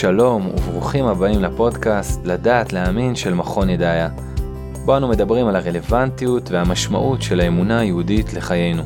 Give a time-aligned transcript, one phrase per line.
[0.00, 4.08] שלום וברוכים הבאים לפודקאסט לדעת להאמין של מכון ידעיה.
[4.84, 8.82] בו אנו מדברים על הרלוונטיות והמשמעות של האמונה היהודית לחיינו.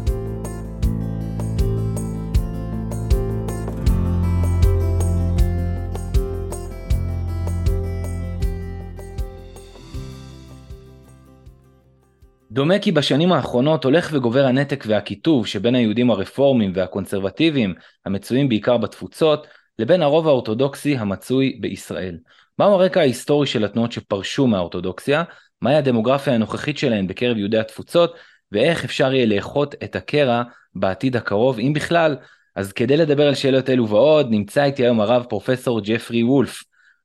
[12.50, 17.74] דומה כי בשנים האחרונות הולך וגובר הנתק והקיטוב שבין היהודים הרפורמים והקונסרבטיביים
[18.06, 19.46] המצויים בעיקר בתפוצות
[19.78, 22.18] לבין הרוב האורתודוקסי המצוי בישראל.
[22.58, 25.22] מהו הרקע ההיסטורי של התנועות שפרשו מהאורתודוקסיה,
[25.62, 28.14] מהי הדמוגרפיה הנוכחית שלהן בקרב יהודי התפוצות,
[28.52, 30.42] ואיך אפשר יהיה לאחות את הקרע
[30.74, 32.16] בעתיד הקרוב, אם בכלל.
[32.56, 36.62] אז כדי לדבר על שאלות אלו ועוד, נמצא איתי היום הרב פרופסור ג'פרי וולף.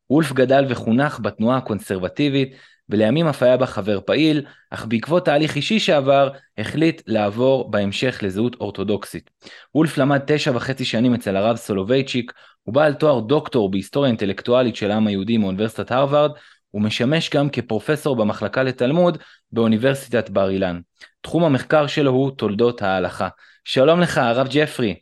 [0.10, 2.56] וולף גדל וחונך בתנועה הקונסרבטיבית,
[2.90, 8.56] ולימים אף היה בה חבר פעיל, אך בעקבות תהליך אישי שעבר, החליט לעבור בהמשך לזהות
[8.62, 9.30] אורתודוקסית.
[9.76, 12.32] וולף למד תשע וחצי שנים אצל הרב סולובייצ'יק,
[12.64, 16.32] הוא בעל תואר דוקטור בהיסטוריה אינטלקטואלית של העם היהודי מאוניברסיטת הרווארד,
[16.74, 19.18] ומשמש גם כפרופסור במחלקה לתלמוד
[19.52, 20.80] באוניברסיטת בר אילן.
[21.22, 23.28] תחום המחקר שלו הוא תולדות ההלכה.
[23.64, 24.96] שלום לך, הרב ג'פרי.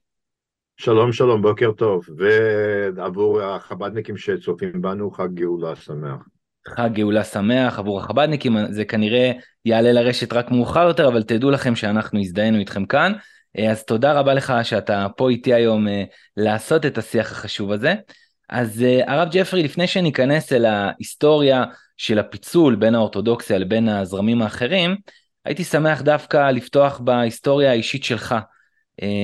[0.77, 2.05] שלום שלום, בוקר טוב,
[2.95, 6.34] ועבור החב"דניקים שצופים בנו, חג גאולה שמח.
[6.67, 9.31] חג גאולה שמח עבור החב"דניקים, זה כנראה
[9.65, 13.13] יעלה לרשת רק מאוחר יותר, אבל תדעו לכם שאנחנו הזדהינו איתכם כאן.
[13.57, 16.03] אה, אז תודה רבה לך שאתה פה איתי היום אה,
[16.37, 17.93] לעשות את השיח החשוב הזה.
[18.49, 21.63] אז אה, הרב ג'פרי, לפני שניכנס אל ההיסטוריה
[21.97, 24.95] של הפיצול בין האורתודוקסיה לבין הזרמים האחרים,
[25.45, 28.35] הייתי שמח דווקא לפתוח בהיסטוריה האישית שלך.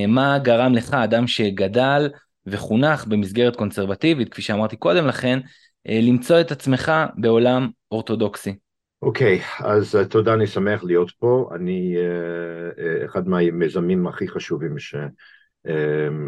[0.08, 2.10] מה גרם לך, אדם שגדל
[2.46, 5.38] וחונך במסגרת קונסרבטיבית, כפי שאמרתי קודם לכן,
[5.86, 8.58] למצוא את עצמך בעולם אורתודוקסי?
[9.02, 11.50] אוקיי, okay, אז uh, תודה, אני שמח להיות פה.
[11.54, 14.94] אני uh, אחד מהמיזמים הכי חשובים ש,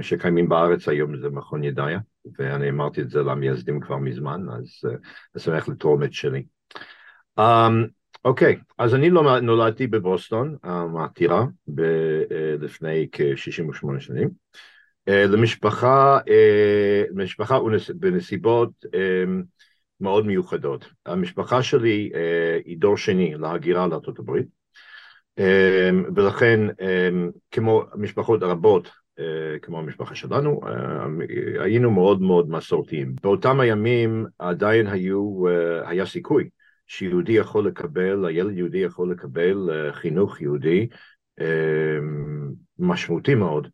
[0.01, 1.99] שקיימים בארץ היום זה מכון ידעיה,
[2.39, 4.91] ואני אמרתי את זה למייסדים כבר מזמן, אז
[5.35, 6.45] אני שמח לתרום את שלי.
[7.41, 7.43] Um,
[8.25, 10.57] אוקיי, okay, אז אני לא נולדתי בבוסטון,
[10.99, 14.31] העתירה, um, uh, לפני כ-68 שנים.
[15.11, 17.59] Uh, למשפחה, uh, למשפחה
[17.95, 19.45] בנסיבות um,
[20.01, 20.91] מאוד מיוחדות.
[21.07, 24.47] המשפחה שלי אה, היא דור שני להגירה לארצות הברית,
[25.39, 27.09] אה, ולכן אה,
[27.51, 28.91] כמו משפחות רבות,
[29.63, 30.61] כמו המשפחה שלנו,
[31.59, 33.15] היינו מאוד מאוד מסורתיים.
[33.23, 35.45] באותם הימים עדיין היו,
[35.85, 36.49] היה סיכוי
[36.87, 40.89] שיהודי יכול לקבל, הילד יהודי יכול לקבל חינוך יהודי
[42.79, 43.69] משמעותי מאוד.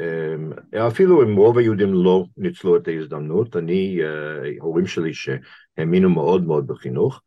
[0.00, 0.52] אמ,
[0.88, 6.66] אפילו אם רוב היהודים לא ניצלו את ההזדמנות, אני, אה, ההורים שלי שהאמינו מאוד מאוד
[6.66, 7.22] בחינוך,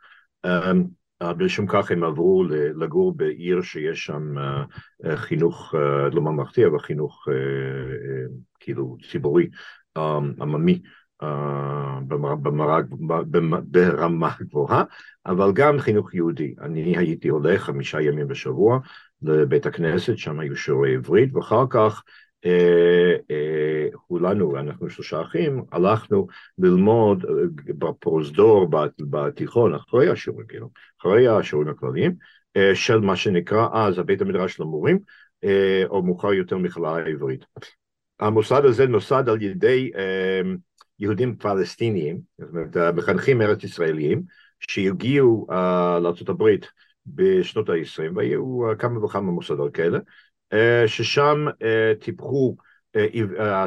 [0.46, 0.84] אמ,
[1.38, 2.44] בשום כך הם עברו
[2.76, 5.76] לגור בעיר שיש שם אה, חינוך
[6.12, 7.28] לא ממלכתי, אבל חינוך
[8.60, 9.50] כאילו ציבורי,
[9.98, 10.82] אמ, עממי.
[13.64, 14.84] ברמה גבוהה,
[15.26, 16.56] אבל גם חינוך יהודי.
[16.62, 18.80] אני הייתי הולך חמישה ימים בשבוע
[19.22, 22.26] לבית הכנסת, שם היו שיעורי עברית, ואחר כך אה, אה,
[24.08, 26.28] כולנו, אנחנו שלושה אחים, הלכנו
[26.58, 27.32] ללמוד אה,
[27.68, 28.68] בפרוזדור
[29.00, 30.70] בתיכון, אחרי השיעורים, כאילו,
[31.02, 32.16] אחרי השיעורים הכלליים,
[32.74, 35.00] של מה שנקרא אז הבית המדרש למורים,
[35.86, 37.46] או מאוחר יותר מכללה העברית.
[38.20, 39.92] המוסד הזה נוסד על ידי
[41.00, 44.22] יהודים פלסטיניים, זאת אומרת, מחנכים ארץ ישראליים,
[44.60, 45.48] שהגיעו
[46.02, 46.44] לארה"ב
[47.08, 50.02] בשנות ה-20, והיו כמה וכמה מוסדות כאלה, אה,
[50.88, 52.56] ששם אה, טיפחו
[52.96, 53.66] אה,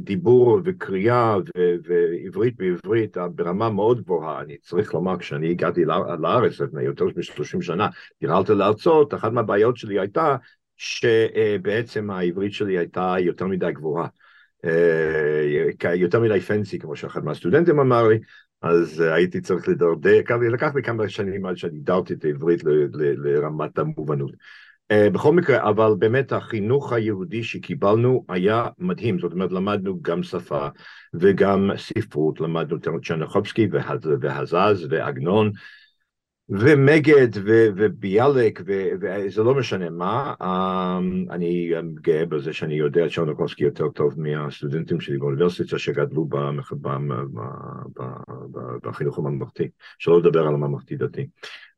[0.00, 1.36] דיבור וקריאה
[1.84, 4.40] ועברית בעברית ברמה מאוד גבוהה.
[4.40, 5.84] אני צריך לומר, כשאני הגעתי
[6.18, 7.88] לארץ לפני יותר מ-30 שנה,
[8.22, 10.36] גרלתי לארצות, אחת מהבעיות שלי הייתה
[10.76, 14.06] שבעצם העברית שלי הייתה יותר מדי גבוהה.
[15.94, 18.18] יותר מדי פנסי, כמו שאחד מהסטודנטים אמר לי,
[18.62, 20.20] אז הייתי צריך לדרדר,
[20.52, 22.60] לקח לי כמה שנים עד שאני דרתי את העברית
[22.94, 24.32] לרמת המובנות.
[24.92, 30.66] Uh, בכל מקרה, אבל באמת החינוך היהודי שקיבלנו היה מדהים, זאת אומרת למדנו גם שפה
[31.14, 33.68] וגם ספרות, למדנו צ'רנחובסקי
[34.20, 35.52] והזז ועגנון
[36.50, 37.28] ומגד
[37.76, 38.62] וביאלק
[39.00, 45.00] וזה לא משנה מה, um, אני גאה בזה שאני יודע את צ'רנחובסקי יותר טוב מהסטודנטים
[45.00, 46.28] שלי באוניברסיטה שגדלו
[48.82, 49.68] בחינוך הממלכתי,
[49.98, 51.26] שלא לדבר על הממלכתי דתי.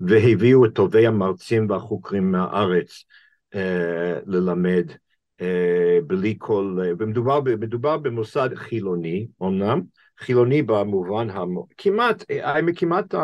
[0.01, 3.05] והביאו את טובי המרצים והחוקרים מהארץ
[3.55, 4.87] אה, ללמד
[5.41, 9.81] אה, בלי כל, ומדובר מדובר במוסד חילוני אמנם,
[10.19, 11.29] חילוני במובן
[11.79, 13.15] כמעט, אה, כמעט.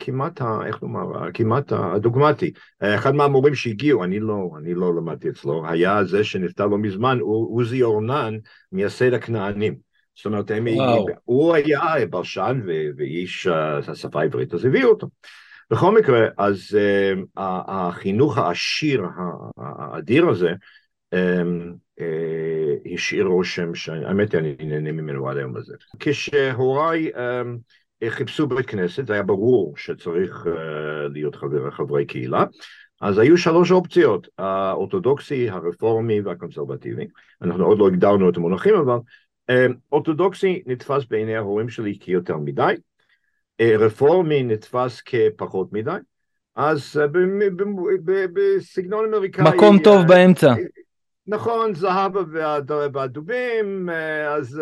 [0.00, 2.52] כמעט, ה, איך לומר, כמעט הדוגמטי.
[2.80, 7.82] אחד מהמורים שהגיעו, אני לא, אני לא למדתי אצלו, היה זה שנפטר לא מזמן, עוזי
[7.82, 8.34] אורנן,
[8.72, 9.74] מייסד הכנענים.
[10.16, 10.66] זאת אומרת, הם,
[11.24, 12.60] הוא היה בלשן
[12.96, 13.46] ואיש
[13.88, 15.08] השפה העברית, אז הביאו אותו.
[15.70, 19.04] בכל מקרה, אז uh, החינוך העשיר
[19.56, 20.52] האדיר הזה
[22.94, 23.70] השאיר רושם,
[24.06, 25.74] האמת היא אני נהנה ממנו עד היום הזה.
[26.00, 27.18] כשהוריי um,
[28.10, 30.48] חיפשו בית כנסת, זה היה ברור שצריך uh,
[31.12, 32.44] להיות חבר, חברי קהילה,
[33.00, 37.06] אז היו שלוש אופציות, האורתודוקסי, הרפורמי והקונסרבטיבי.
[37.42, 38.98] אנחנו עוד לא הגדרנו את המונחים, אבל
[39.92, 42.74] אורתודוקסי נתפס בעיני ההורים שלי כיותר מדי,
[43.60, 45.96] אה, רפורמי נתפס כפחות מדי,
[46.56, 47.06] אז אה,
[48.32, 49.44] בסגנון אמריקאי...
[49.54, 50.54] מקום טוב אה, באמצע.
[51.26, 52.20] נכון, זהבה
[52.92, 53.88] והדובים,
[54.28, 54.60] אז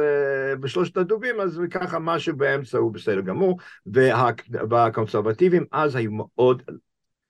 [0.61, 3.59] בשלושת הדובים, אז ככה משהו באמצע הוא בסדר גמור,
[4.71, 6.63] והקונסרבטיבים אז היו מאוד,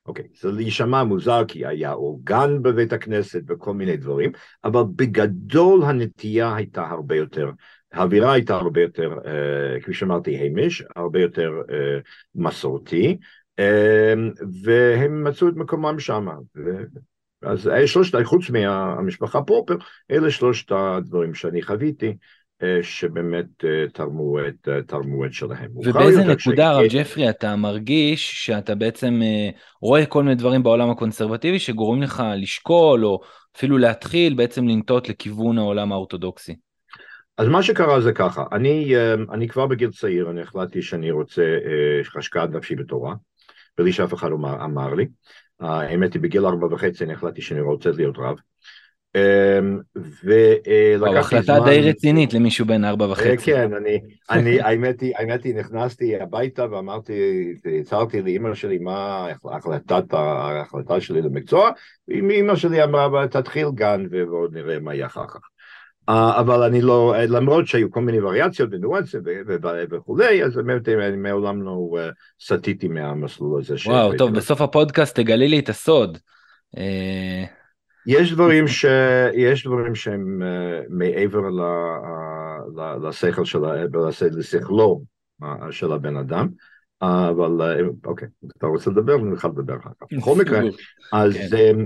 [0.07, 4.33] אוקיי, זה להישמע מוזר כי היה אורגן בבית הכנסת וכל מיני דברים,
[4.65, 7.51] אבל בגדול הנטייה הייתה הרבה יותר
[7.93, 11.51] האווירה הייתה הרבה יותר, uh, כפי שאמרתי, המיש, הרבה יותר
[12.35, 13.19] מסורתי,
[14.65, 16.27] והם מצאו את מקומם שם.
[17.43, 19.77] אז שלושת, חוץ מהמשפחה פרופר,
[20.11, 22.17] אלה שלושת הדברים שאני חוויתי.
[22.83, 23.47] שבאמת
[23.93, 25.71] תרמו את, תרמו את שלהם.
[25.75, 29.21] ובאיזה נקודה, הרב ג'פרי, אתה מרגיש שאתה בעצם
[29.83, 33.21] רואה כל מיני דברים בעולם הקונסרבטיבי שגורמים לך לשקול, או
[33.57, 36.57] אפילו להתחיל בעצם לנטות לכיוון העולם האורתודוקסי?
[37.39, 38.95] אז מה שקרה זה ככה, אני,
[39.33, 43.15] אני כבר בגיל צעיר, אני החלטתי שאני רוצה אה, השקעת נפשי בתורה,
[43.79, 45.07] בלי שאף אחד אמר, אמר לי.
[45.61, 48.37] האמת היא, בגיל ארבע וחצי אני החלטתי שאני רוצה להיות רב.
[49.15, 49.79] אמ,
[50.25, 51.71] ולקחתי החלטה זמן...
[51.71, 53.37] די רצינית למישהו בן ארבע אה, וחצי.
[53.37, 57.13] כן, אני, אני, האמת היא, האמת היא, נכנסתי הביתה ואמרתי,
[57.81, 61.71] הצהרתי לאימא שלי מה החלטת, ההחלטה שלי למקצוע,
[62.09, 65.50] ואימא שלי אמרה, תתחיל גן ועוד נראה מה יהיה אחר כך.
[66.11, 69.21] אה, אבל אני לא, למרות שהיו כל מיני וריאציות וניואנסים
[69.91, 72.09] וכולי, אז באמת אני מעולם לא אה,
[72.41, 73.75] סטיתי מהמסלול הזה.
[73.87, 76.19] וואו, טוב, בסוף הפודקאסט תגלי לי את הסוד.
[76.79, 77.45] אה,
[78.07, 78.85] יש דברים, ש...
[79.35, 80.43] יש דברים שהם
[80.89, 81.61] מעבר ל...
[83.09, 83.59] לשכל של,
[84.33, 85.03] לשכלו
[85.71, 86.49] של הבן אדם,
[87.03, 87.51] אבל
[88.05, 88.29] אוקיי,
[88.59, 89.15] אתה רוצה לדבר?
[89.15, 90.07] אני יכול לדבר אחר כך.
[90.19, 90.61] בכל מקרה,
[91.13, 91.77] אז כן.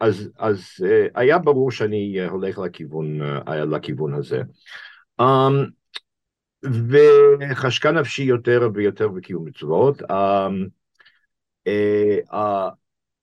[0.00, 4.42] אז, אז uh, היה ברור שאני uh, הולך לכיוון, uh, לכיוון הזה.
[5.20, 5.24] Um,
[6.64, 10.02] וחשקה נפשי יותר ויותר בקיום מצוות.
[10.02, 10.68] Um,
[11.68, 12.36] uh, uh,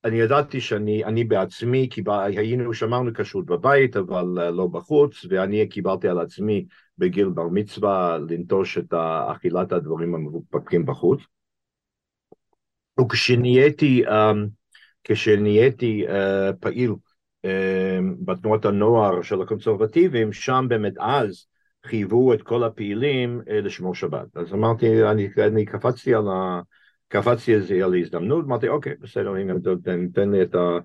[0.05, 2.03] אני ידעתי שאני אני בעצמי, כי
[2.37, 6.65] היינו, שמרנו כשרות בבית, אבל uh, לא בחוץ, ואני קיבלתי על עצמי
[6.97, 8.93] בגיל בר מצווה לנטוש את
[9.31, 11.19] אכילת הדברים המפוקפקים בחוץ.
[13.01, 14.58] וכשנהייתי um,
[15.03, 16.11] כשנהייתי uh,
[16.59, 17.49] פעיל uh,
[18.25, 21.45] בתנועת הנוער של הקונסרבטיבים, שם באמת אז
[21.85, 24.37] חייבו את כל הפעילים uh, לשמור שבת.
[24.37, 26.61] אז אמרתי, אני, אני קפצתי על ה...
[27.07, 27.53] קפצתי
[27.83, 29.53] על ההזדמנות, אמרתי, אוקיי, בסדר, הנה,
[29.83, 30.77] תן, תן לי את ה...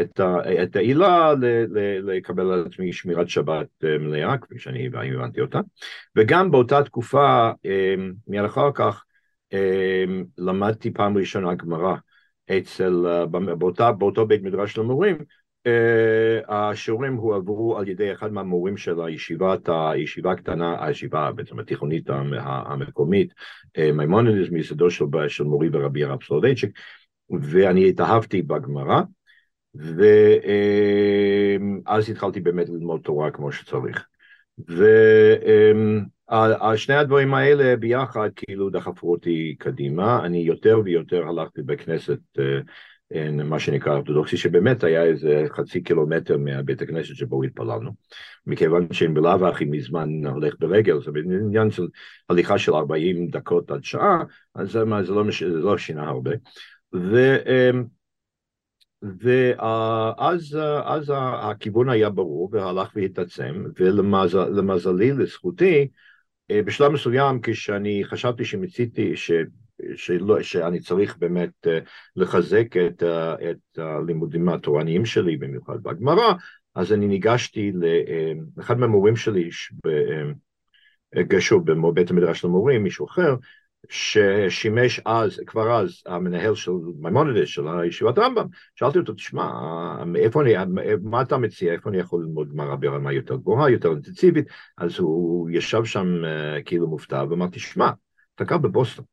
[0.00, 5.40] את, ה, את העילה ל, ל, לקבל על עצמי שמירת שבת מלאה, כפי שאני הבנתי
[5.40, 5.60] אותה.
[6.16, 7.50] וגם באותה תקופה,
[8.28, 9.04] מיד אחר כך,
[10.38, 11.94] למדתי פעם ראשונה גמרא.
[12.58, 15.16] אצל, אה, באותה, באותו בית מדרש למורים,
[15.66, 22.10] אה, השיעורים הועברו על ידי אחד מהמורים של הישיבת, הישיבה הקטנה, הישיבה בעצם התיכונית
[22.40, 23.34] המקומית,
[23.78, 26.70] אה, מימונדס מיסודו של, של מורי ורבי הרב סולובייצ'יק,
[27.40, 29.00] ואני התאהבתי בגמרא,
[29.74, 30.00] ואז
[32.10, 34.06] התחלתי באמת ללמוד תורה כמו שצריך.
[34.68, 34.84] ו...
[36.76, 43.58] שני הדברים האלה ביחד כאילו דחפו אותי קדימה, אני יותר ויותר הלכתי בכנסת, אה, מה
[43.58, 47.90] שנקרא אורתודוקסי, שבאמת היה איזה חצי קילומטר מהבית הכנסת שבו התפללנו,
[48.46, 51.86] מכיוון שאם בלאו הכי מזמן הולך ברגל, זה בעניין של
[52.28, 54.22] הליכה של 40 דקות עד שעה,
[54.54, 56.30] אז זה, זה, לא, זה לא שינה הרבה.
[56.94, 57.84] ו, אמ,
[59.02, 66.09] ואז אז הכיוון היה ברור והלך והתעצם, ולמזלי, לזכותי, אה,
[66.64, 69.30] בשלב מסוים כשאני חשבתי שמציתי ש...
[69.96, 71.78] שלא, שאני צריך באמת אה,
[72.16, 73.02] לחזק את,
[73.50, 76.32] את הלימודים התורניים שלי, במיוחד בגמרא,
[76.74, 77.72] אז אני ניגשתי
[78.56, 79.50] לאחד מהמורים שלי,
[81.16, 83.34] גשו בבית המדרש למורים, מישהו אחר,
[83.90, 89.50] ששימש אז, כבר אז, המנהל של מימונדס, של ישיבת רמב"ם, שאלתי אותו, תשמע,
[90.16, 90.54] איפה אני,
[91.02, 94.44] מה אתה מציע, איפה אני יכול ללמוד גמרא ברמה יותר גבוהה, יותר אינטנסיבית,
[94.78, 97.90] אז הוא ישב שם uh, כאילו מופתע, ואמרתי, שמע,
[98.34, 99.04] אתה גר בבוסטון,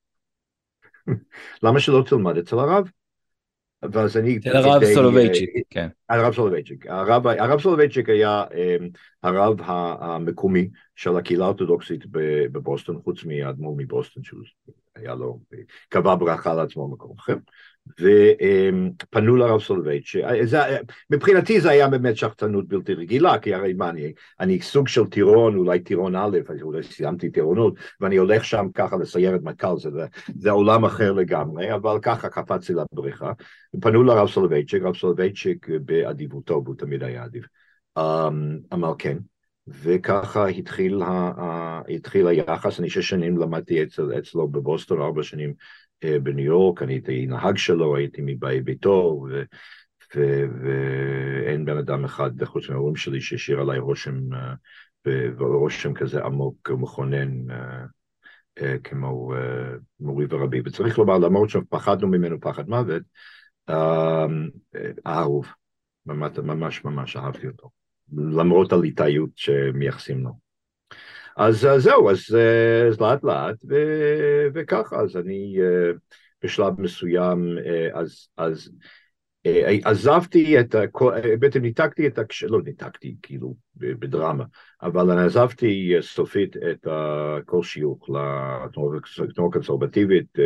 [1.63, 2.89] למה שלא תלמד אצל הרב?
[3.91, 4.39] ואז אני...
[4.41, 5.87] של הרב סולובייצ'יק, כן.
[6.09, 6.85] הרב סולובייצ'יק.
[6.87, 8.89] הרב, הרב סולובייצ'יק היה אמ,
[9.23, 9.61] הרב
[9.99, 12.03] המקומי של הקהילה האורתודוקסית
[12.51, 14.41] בבוסטון, חוץ מאדמו"ר מבוסטון, שהוא
[14.95, 15.39] היה לו,
[15.89, 17.35] קבע ברכה לעצמו במקום אחר.
[17.99, 20.25] ופנו לרב סולובייצ'יק,
[21.09, 25.55] מבחינתי זה היה באמת שחצנות בלתי רגילה, כי הרי מה, אני, אני סוג של טירון,
[25.55, 29.89] אולי טירון א', אולי סיימתי טירונות, ואני הולך שם ככה לסיירת מטכ"ל, זה,
[30.35, 33.31] זה עולם אחר לגמרי, אבל ככה קפצתי לבריכה,
[33.81, 37.43] פנו לרב סולובייצ'יק, רב סולובייצ'יק באדיבותו, הוא תמיד היה אדיב,
[37.97, 39.17] אמ, אמר כן,
[39.67, 45.55] וככה התחיל, ה, התחיל היחס, אני שש שנים למדתי אצל, אצלו בבוסטון, ארבע שנים אה,
[46.05, 49.43] בניו יורק, אני הייתי נהג שלו, הייתי מבאי ביתו, ו,
[50.61, 54.53] ואין בן אדם אחד חוץ מההורים שלי שהשאיר עליי רושם, אה,
[55.37, 57.51] ורושם כזה עמוק ומכונן
[58.61, 59.33] אה, כמו
[59.99, 60.61] מורי ורבי.
[60.65, 63.03] וצריך לומר, למרות שפחדנו ממנו פחד מוות,
[65.07, 65.47] אהוב,
[66.05, 67.69] ממש ממש אהבתי אותו,
[68.13, 70.46] למרות הליטאיות שמייחסים לו.
[71.37, 72.37] אז זהו, אז,
[72.89, 73.75] אז לאט לאט, ו,
[74.53, 75.57] וככה, אז אני
[76.43, 77.57] בשלב מסוים,
[77.93, 78.71] אז, אז
[79.83, 80.75] עזבתי את,
[81.39, 84.43] בעצם ניתקתי את, הקשר, לא ניתקתי כאילו בדרמה,
[84.81, 86.87] אבל אני עזבתי סופית את
[87.45, 88.09] כל שיוך
[89.19, 90.37] לתנועה קונסרבטיבית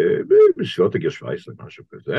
[0.57, 2.17] בסביבות הגיל 17, משהו כזה.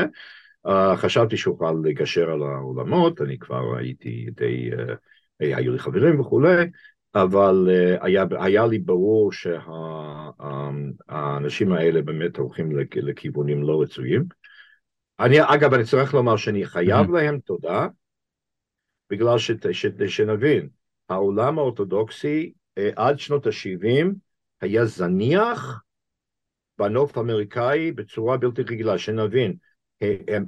[0.95, 4.69] חשבתי שאוכל לגשר על העולמות, אני כבר הייתי די,
[5.39, 6.65] היו לי חברים וכולי,
[7.15, 9.69] אבל uh, היה, היה לי ברור שהאנשים
[11.69, 14.23] שה, האלה באמת הולכים לכיוונים לא רצויים.
[15.19, 17.13] אני, אגב, אני צריך לומר שאני חייב mm-hmm.
[17.13, 17.87] להם תודה,
[19.09, 20.69] בגלל ש, ש, שנבין,
[21.09, 24.07] העולם האורתודוקסי uh, עד שנות ה-70
[24.61, 25.81] היה זניח
[26.77, 29.55] בנוף האמריקאי בצורה בלתי רגילה, שנבין,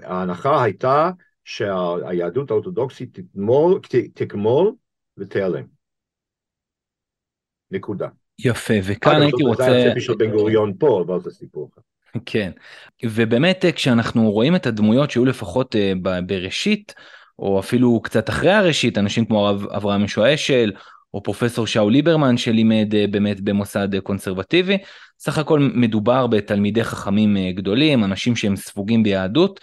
[0.03, 1.11] ההנחה הייתה
[1.43, 3.19] שהיהדות האורתודוקסית
[4.13, 4.73] תגמול
[5.17, 5.74] ותיעלם.
[7.71, 8.07] נקודה.
[8.39, 9.63] יפה, וכאן הייתי רוצה...
[9.63, 11.81] זה היה הצפי של בן גוריון פה, אבל זה סיפור אחר.
[12.25, 12.51] כן,
[13.05, 15.93] ובאמת כשאנחנו רואים את הדמויות שהיו לפחות אה,
[16.27, 16.93] בראשית,
[17.39, 20.71] או אפילו קצת אחרי הראשית, אנשים כמו הרב אברהם ישוע אשל,
[21.13, 24.77] או פרופסור שאול ליברמן שלימד אה, באמת במוסד קונסרבטיבי,
[25.19, 29.59] סך הכל מדובר בתלמידי חכמים אה, גדולים, אנשים שהם ספוגים ביהדות.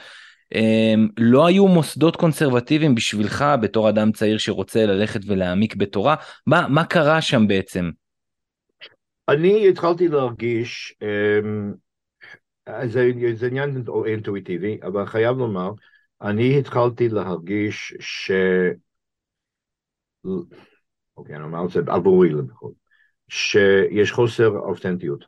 [1.19, 6.15] לא היו מוסדות קונסרבטיביים בשבילך בתור אדם צעיר שרוצה ללכת ולהעמיק בתורה,
[6.47, 7.91] מה, מה קרה שם בעצם?
[9.29, 11.73] אני התחלתי להרגיש, אמ,
[12.87, 15.71] זה, זה עניין אינטואיטיבי, אבל חייב לומר,
[16.23, 18.31] אני התחלתי להרגיש ש...
[21.17, 22.73] אוקיי, אני אומר את זה עבורי לפחות,
[23.29, 25.25] שיש חוסר אותנטיות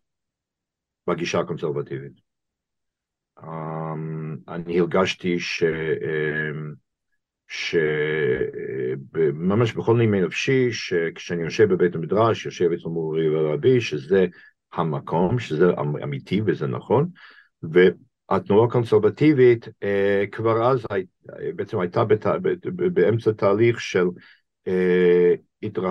[1.07, 2.24] בגישה הקונסרבטיבית.
[3.43, 5.63] אמ, אני הרגשתי ש...
[5.63, 6.85] אמ,
[9.09, 14.27] שממש בכל נימי נפשי, שכשאני יושב בבית המדרש, יושב אצל מורי ורבי, שזה
[14.73, 17.09] המקום, שזה אמ, אמיתי וזה נכון,
[17.63, 20.87] והתנועה הקונסרבטיבית אה, כבר אז
[21.57, 22.27] בעצם הייתה בת,
[22.93, 24.07] באמצע תהליך של,
[24.69, 25.35] אה,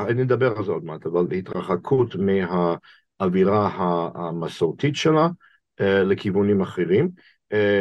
[0.07, 3.69] אני אדבר על זה עוד מעט, אבל התרחקות מהאווירה
[4.15, 5.27] המסורתית שלה
[5.79, 7.09] לכיוונים אחרים,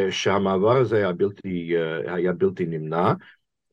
[0.09, 1.73] שהמעבר הזה היה בלתי,
[2.07, 3.13] היה בלתי נמנע,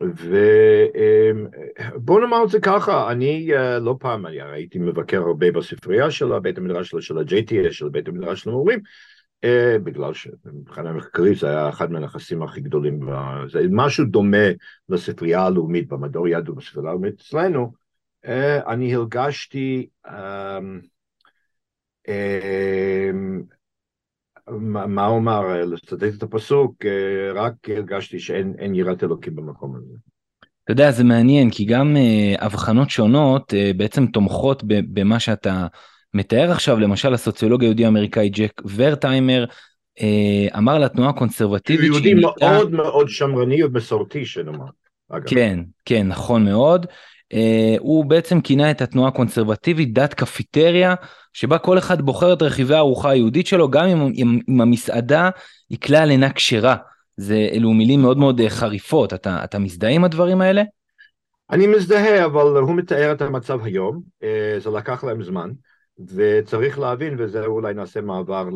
[0.01, 6.39] ובוא נאמר את זה ככה, אני אה, לא פעם, אני הייתי מבקר הרבה בספרייה של
[6.39, 8.81] בית המדרש של ה-JTS, של בית המדרש של המורים,
[9.45, 13.01] אה, בגלל שמבחינה מחקרית זה היה אחד מהנכסים הכי גדולים,
[13.53, 14.47] זה משהו דומה
[14.89, 17.73] לספרייה הלאומית במדור יהדות בספרייה הלאומית אצלנו,
[18.25, 19.89] אה, אני הרגשתי
[24.51, 29.95] אמ, אמ, מה אומר, לצטט את הפסוק, אה, רק הרגשתי שאין יראת אלוקים במקום הזה.
[30.65, 35.67] אתה יודע, זה מעניין, כי גם uh, הבחנות שונות uh, בעצם תומכות במה שאתה
[36.15, 39.45] מתאר עכשיו, למשל הסוציולוג היהודי האמריקאי ג'ק ורטהיימר,
[39.99, 41.91] uh, אמר לתנועה הקונסרבטיבית...
[41.91, 44.65] הוא יהודי מאוד מאוד שמרני ומסורתי, שנאמר.
[45.27, 46.87] כן, כן, נכון מאוד.
[47.33, 47.37] Uh,
[47.79, 50.95] הוא בעצם כינה את התנועה הקונסרבטיבית דת קפיטריה,
[51.33, 55.31] שבה כל אחד בוחר את רכיבי הארוחה היהודית שלו, גם אם, אם, אם המסעדה
[55.71, 56.77] היא כלל אינה כשרה.
[57.17, 60.63] זה, אלו מילים מאוד מאוד אה, חריפות, אתה, אתה מזדהה עם הדברים האלה?
[61.51, 64.27] אני מזדהה, אבל הוא מתאר את המצב היום, uh,
[64.59, 65.51] זה לקח להם זמן,
[66.15, 68.49] וצריך להבין, וזה אולי נעשה מעבר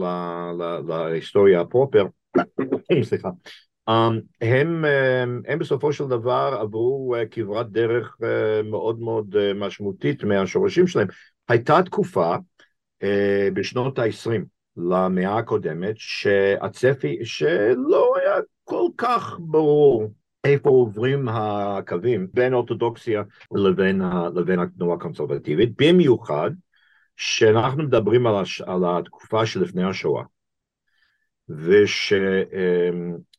[0.89, 2.07] להיסטוריה הפרופר,
[3.09, 3.29] סליחה.
[3.91, 3.93] Um,
[4.41, 10.25] הם, הם, הם בסופו של דבר עברו uh, כברת דרך uh, מאוד מאוד uh, משמעותית
[10.25, 11.07] מהשורשים שלהם.
[11.49, 12.37] הייתה תקופה
[13.55, 14.41] בשנות ה-20
[14.77, 20.13] למאה הקודמת שהצפי שלא היה כל כך ברור
[20.45, 23.23] איפה עוברים הקווים בין אורתודוקסיה
[23.55, 24.03] לבין,
[24.35, 26.51] לבין התנועה הקונסרבטיבית, במיוחד
[27.17, 30.23] שאנחנו מדברים על, הש, על התקופה שלפני השואה,
[31.49, 32.13] וש,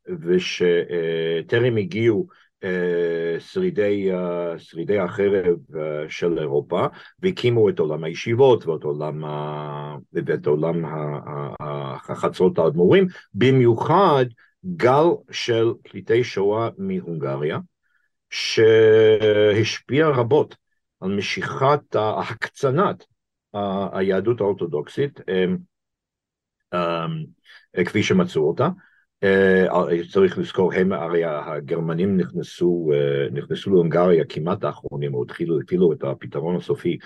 [0.09, 2.27] אה, הגיעו
[2.63, 5.57] אה, שרידי, אה, שרידי החרב
[6.09, 6.85] של אירופה
[7.19, 9.23] והקימו את עולם הישיבות ואת עולם,
[10.13, 10.85] ואת עולם
[11.59, 14.25] החצרות האדמו"רים, במיוחד
[14.75, 17.59] גל של פליטי שואה מהונגריה,
[18.29, 20.55] שהשפיע רבות
[21.01, 23.05] על משיכת הקצנת
[23.93, 25.19] היהדות האורתודוקסית
[27.85, 28.69] כפי שמצאו אותה.
[30.11, 32.91] צריך לזכור, הם הרי הגרמנים נכנסו,
[33.31, 36.97] נכנסו להונגריה כמעט האחרונים, או התחילו, התחילו את הפתרון הסופי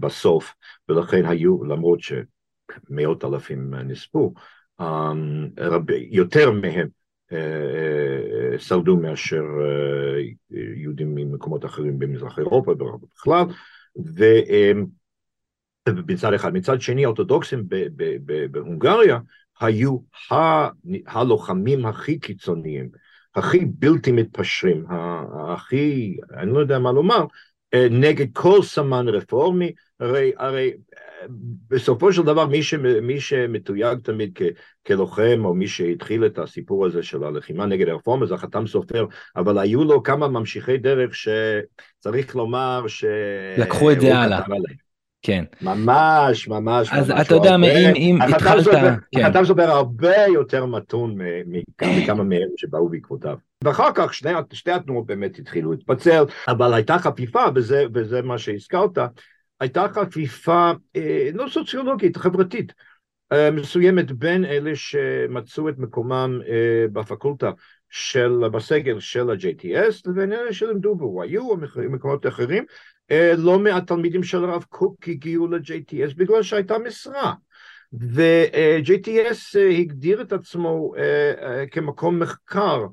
[0.00, 0.54] בסוף,
[0.88, 4.34] ולכן היו, למרות שמאות אלפים נספו,
[6.10, 6.88] יותר מהם
[8.58, 9.42] שרדו מאשר
[10.50, 12.74] יהודים ממקומות אחרים במזרח אירופה
[13.14, 13.44] בכלל,
[15.88, 16.54] ומצד אחד.
[16.54, 17.64] מצד שני, האורתודוקסים
[18.50, 19.18] בהונגריה
[19.60, 19.96] היו
[21.06, 22.88] הלוחמים הכי קיצוניים,
[23.34, 24.84] הכי בלתי מתפשרים,
[25.48, 27.24] הכי, אני לא יודע מה לומר,
[27.90, 30.72] נגד כל סמן רפורמי, הרי, הרי
[31.68, 34.42] בסופו של דבר מי, ש, מי שמתויג תמיד כ,
[34.86, 39.58] כלוחם, או מי שהתחיל את הסיפור הזה של הלחימה נגד הרפורמה, זה החתם סופר, אבל
[39.58, 43.04] היו לו כמה ממשיכי דרך שצריך לומר ש...
[43.58, 44.40] לקחו את זה הלאה.
[45.22, 45.44] כן.
[45.62, 47.26] ממש, ממש, אז ממש.
[47.26, 48.66] אתה יודע, הרבה, אם, אם התחלת...
[49.12, 49.24] כן.
[49.24, 51.18] החתם סופר הרבה יותר מתון
[51.82, 53.36] מכמה מהם שבאו בעקבותיו.
[53.64, 58.98] ואחר כך שני, שתי התנועות באמת התחילו להתפצל, אבל הייתה חפיפה, וזה, וזה מה שהזכרת,
[59.60, 62.72] הייתה חפיפה אה, לא סוציולוגית, חברתית,
[63.32, 67.50] אה, מסוימת בין אלה שמצאו את מקומם אה, בפקולטה
[67.90, 71.48] של, בסגל של ה-JTS לבין אלה שלמדו בו, היו
[71.90, 72.64] מקומות אחרים,
[73.36, 77.32] לא מעט תלמידים של הרב קוק הגיעו ל-JTS בגלל שהייתה משרה.
[77.92, 80.92] ו-JTS הגדיר את עצמו
[81.70, 82.86] כמקום מחקר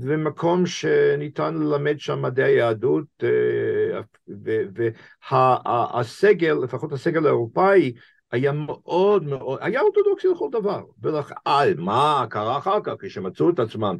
[0.00, 4.00] ומקום שניתן ללמד שם מדעי היהדות, אה,
[5.64, 7.92] והסגל, לפחות הסגל האירופאי,
[8.32, 10.82] היה מאוד מאוד, היה אורתודוקסי לכל דבר.
[11.02, 11.34] ולכן,
[11.76, 13.96] מה קרה אחר כך, כשמצאו את עצמם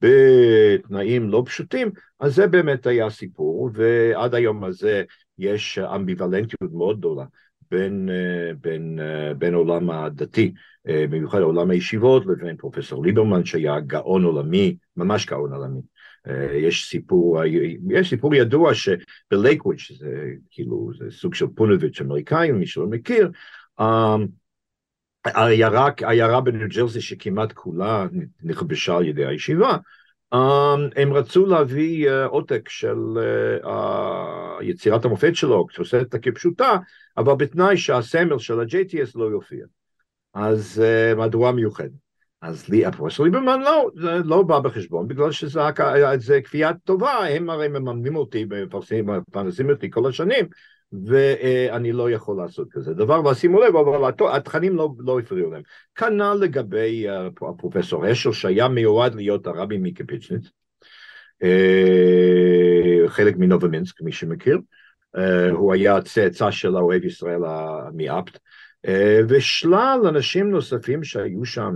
[0.00, 5.02] בתנאים לא פשוטים, אז זה באמת היה סיפור, ועד היום הזה
[5.38, 7.24] יש אמביוולנטיות מאוד גדולה
[7.70, 10.52] בין, אה, בין, אה, בין עולם הדתי
[10.88, 15.80] אה, במיוחד עולם הישיבות, לבין פרופסור ליברמן שהיה גאון עולמי, ממש גאון עולמי.
[16.54, 17.38] יש סיפור,
[17.90, 23.30] יש סיפור ידוע שבלייקוויץ', שזה כאילו, זה סוג של פונוביץ' אמריקאי, מי שלא מכיר,
[23.80, 24.26] אמ,
[25.24, 28.06] העיירה בניו ג'רזי שכמעט כולה
[28.42, 29.76] נכבשה על ידי הישיבה,
[30.34, 30.38] אמ,
[30.96, 32.96] הם רצו להביא אה, עותק של
[34.60, 35.66] יצירת המופת שלו,
[36.02, 36.76] את כפשוטה,
[37.16, 39.66] אבל בתנאי שהסמל של ה-JTS לא יופיע.
[40.36, 41.90] אז uh, מהדורה מיוחדת.
[42.42, 45.60] אז לי, הפרופסור ליברמן לא, זה לא בא בחשבון, בגלל שזה
[46.44, 48.46] כפייה טובה, הם הרי מממנים אותי,
[49.04, 50.46] מפרנסים אותי כל השנים,
[50.92, 55.62] ואני לא יכול לעשות כזה דבר, ושימו לב, אבל התכנים לא, לא הפריעו להם.
[55.94, 57.12] כנ"ל לגבי uh,
[57.48, 60.44] הפרופסור אשל, שהיה מיועד להיות הרבי מקפיצ'ניץ,
[61.42, 64.58] uh, חלק מנובמינסק, מי שמכיר,
[65.16, 65.20] uh,
[65.50, 67.40] הוא היה צאצא של האוהב ישראל
[67.94, 68.38] מאפט,
[68.86, 71.74] אה, ושלל אנשים נוספים שהיו שם,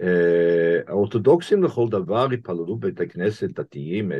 [0.00, 4.12] אה, האורתודוקסים לכל דבר התפללו בבית הכנסת, דתיים,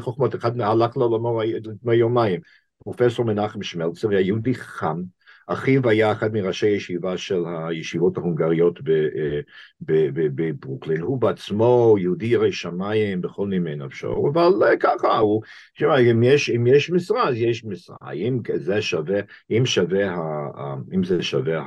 [0.00, 2.40] חוכמות, אחד הלך לעולמו לפני יומיים,
[2.84, 5.02] פרופסור מנחם שמלצר, היה יהודי חם,
[5.48, 9.40] אחיו היה אחד מראשי ישיבה של הישיבות ההונגריות אה,
[10.10, 15.42] בברוקלין, הוא בעצמו יהודי ירא שמיים בכל נימי נפשו, אבל אה, ככה הוא,
[15.76, 20.16] תשמע, אם יש, אם יש משרה אז יש משרה, אם זה שווה, אם שווה,
[20.94, 21.62] אם זה שווה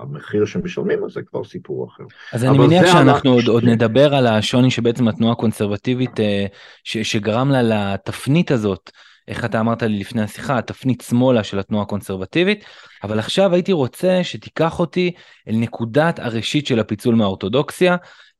[0.00, 2.04] המחיר שמשלמים אז זה כבר סיפור אחר.
[2.32, 6.46] אז אני מניח שאנחנו עוד, עוד נדבר על השוני שבעצם התנועה הקונסרבטיבית אה,
[6.84, 8.90] שגרם לה לתפנית הזאת.
[9.28, 12.64] איך אתה אמרת לי לפני השיחה, התפנית שמאלה של התנועה הקונסרבטיבית,
[13.02, 15.12] אבל עכשיו הייתי רוצה שתיקח אותי
[15.48, 17.96] אל נקודת הראשית של הפיצול מהאורתודוקסיה,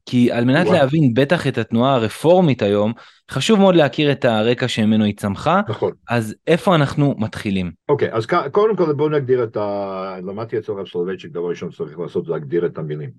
[0.07, 0.79] כי על מנת וואו.
[0.79, 2.93] להבין בטח את התנועה הרפורמית היום,
[3.31, 5.93] חשוב מאוד להכיר את הרקע שממנו היא צמחה, נכון.
[6.09, 7.73] אז איפה אנחנו מתחילים?
[7.89, 10.17] אוקיי, okay, אז קודם כל בואו נגדיר את ה...
[10.23, 13.11] למדתי אצל רב סולובייצ'יק, דבר ראשון שצריך לעשות זה להגדיר את המילים.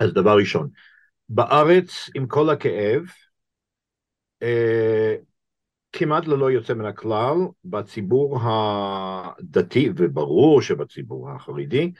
[0.00, 0.68] אז דבר ראשון,
[1.28, 3.02] בארץ, עם כל הכאב,
[4.42, 5.14] אה,
[5.92, 11.92] כמעט ללא יוצא מן הכלל, בציבור הדתי, וברור שבציבור החרדי,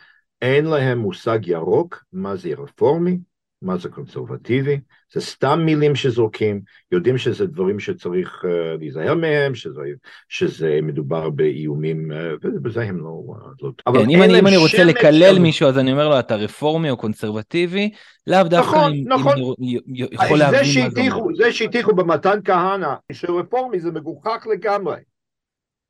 [0.43, 3.19] אין להם מושג ירוק מה זה רפורמי,
[3.63, 4.81] מה זה קונסרבטיבי,
[5.13, 6.61] זה סתם מילים שזורקים,
[6.93, 9.81] יודעים שזה דברים שצריך uh, להיזהר מהם, שזה,
[10.29, 13.23] שזה מדובר באיומים, uh, ובזה הם לא...
[13.63, 15.39] לא כן, אם אני, אם אני רוצה לקלל של...
[15.39, 17.91] מישהו, אז אני אומר לו, אתה רפורמי או קונסרבטיבי,
[18.27, 19.39] לאו דווקא נכון, אם, נכון.
[19.39, 21.35] אם אני יכול להבין מה זה אומר.
[21.37, 24.97] זה שהטיחו במתן כהנא, שרפורמי זה מגוחך לגמרי.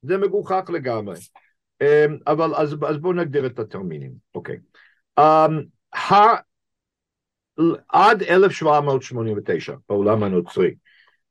[0.03, 1.17] זה מגוחך לגמרי.
[1.83, 4.57] Um, אבל אז, אז בואו נגדיר את הטרמינים, אוקיי.
[4.57, 5.21] Okay.
[5.21, 5.53] Um,
[7.89, 10.75] עד 1789 בעולם הנוצרי,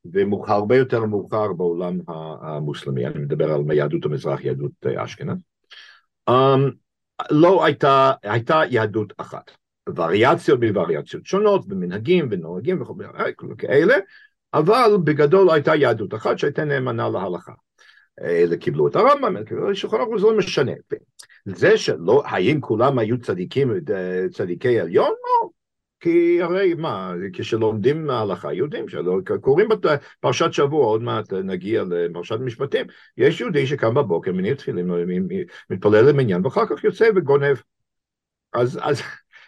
[0.05, 5.37] והרבה יותר מאוחר בעולם המוסלמי, אני מדבר על יהדות המזרח, יהדות אה, אשכנז,
[6.29, 6.33] um,
[7.31, 9.51] לא הייתה, הייתה יהדות אחת,
[9.95, 13.11] וריאציות בווריאציות שונות, ומנהגים ונוהגים וכל מיני
[13.57, 13.95] כאלה,
[14.53, 17.53] אבל בגדול הייתה יהדות אחת שהייתה נאמנה להלכה.
[18.21, 19.35] אלה קיבלו את הרמב"ם,
[19.73, 20.71] שולחן ערוך, זה לא משנה.
[21.45, 25.09] זה שלא, האם כולם היו צדיקים, אה, צדיקי עליון?
[25.09, 25.56] לא.
[25.99, 28.85] כי הרי מה, כשלומדים ההלכה יודעים,
[29.41, 32.85] קוראים בפרשת שבוע, עוד מעט נגיע לפרשת משפטים,
[33.17, 34.91] יש יהודי שקם בבוקר, מניע תפילין,
[35.69, 37.57] מתפלל למניין, ואחר כך יוצא וגונב.
[38.53, 39.01] אז, אז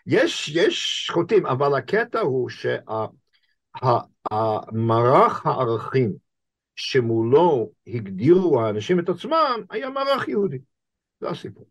[0.05, 2.49] יש, יש חוטאים, אבל הקטע הוא
[3.81, 6.13] שהמערך הערכים
[6.75, 10.57] שמולו הגדירו האנשים את עצמם, היה מערך יהודי.
[11.19, 11.67] זה הסיפור.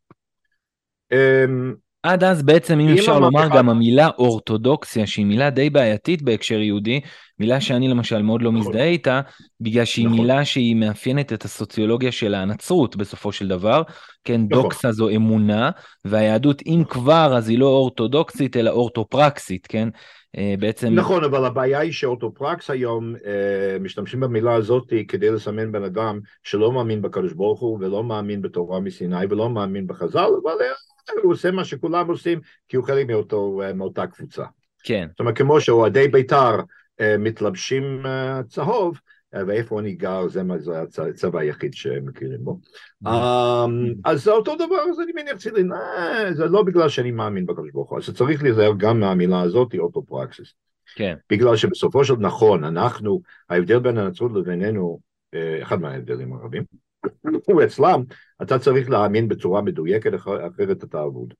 [2.03, 7.01] עד אז בעצם אם אפשר לומר גם המילה אורתודוקסיה שהיא מילה די בעייתית בהקשר יהודי,
[7.39, 8.61] מילה שאני למשל מאוד לא נכון.
[8.61, 9.21] מזדהה איתה,
[9.61, 10.19] בגלל שהיא נכון.
[10.19, 13.83] מילה שהיא מאפיינת את הסוציולוגיה של הנצרות בסופו של דבר,
[14.25, 14.63] כן, נכון.
[14.63, 15.71] דוקסה זו אמונה,
[16.05, 19.89] והיהדות אם כבר אז היא לא אורתודוקסית אלא אורתופרקסית, כן,
[20.37, 20.95] אה, בעצם...
[20.95, 26.73] נכון, אבל הבעיה היא שאורתופרקס היום אה, משתמשים במילה הזאת כדי לסמן בן אדם שלא
[26.73, 30.53] מאמין בקדוש ברוך הוא ולא מאמין בתורה מסיני ולא מאמין בחז"ל, אבל
[31.23, 34.45] הוא עושה מה שכולם עושים כי הוא חלק מאותו, אה, מאותה קבוצה.
[34.85, 35.07] כן.
[35.11, 36.61] זאת אומרת, כמו שאוהדי בית"ר
[37.19, 38.03] מתלבשים
[38.49, 39.01] צהוב,
[39.33, 42.59] ואיפה אני גר, זה, זה הצבע היחיד שמכירים בו.
[43.05, 43.09] Mm-hmm.
[43.09, 45.63] אמ, אז זה אותו דבר, אז אני מניח שלי,
[46.33, 50.55] זה לא בגלל שאני מאמין בקדוש ברוך הוא, אז צריך להיזהר גם מהמילה הזאת, אוטופרקסיס.
[50.95, 51.15] כן.
[51.31, 55.01] בגלל שבסופו של נכון, אנחנו, ההבדל בין הנצרות לבינינו,
[55.35, 56.63] אה, אחד מההבדלים הרבים,
[57.47, 58.03] הוא אצלם,
[58.43, 61.35] אתה צריך להאמין בצורה מדויקת, אחרת אתה אבוד.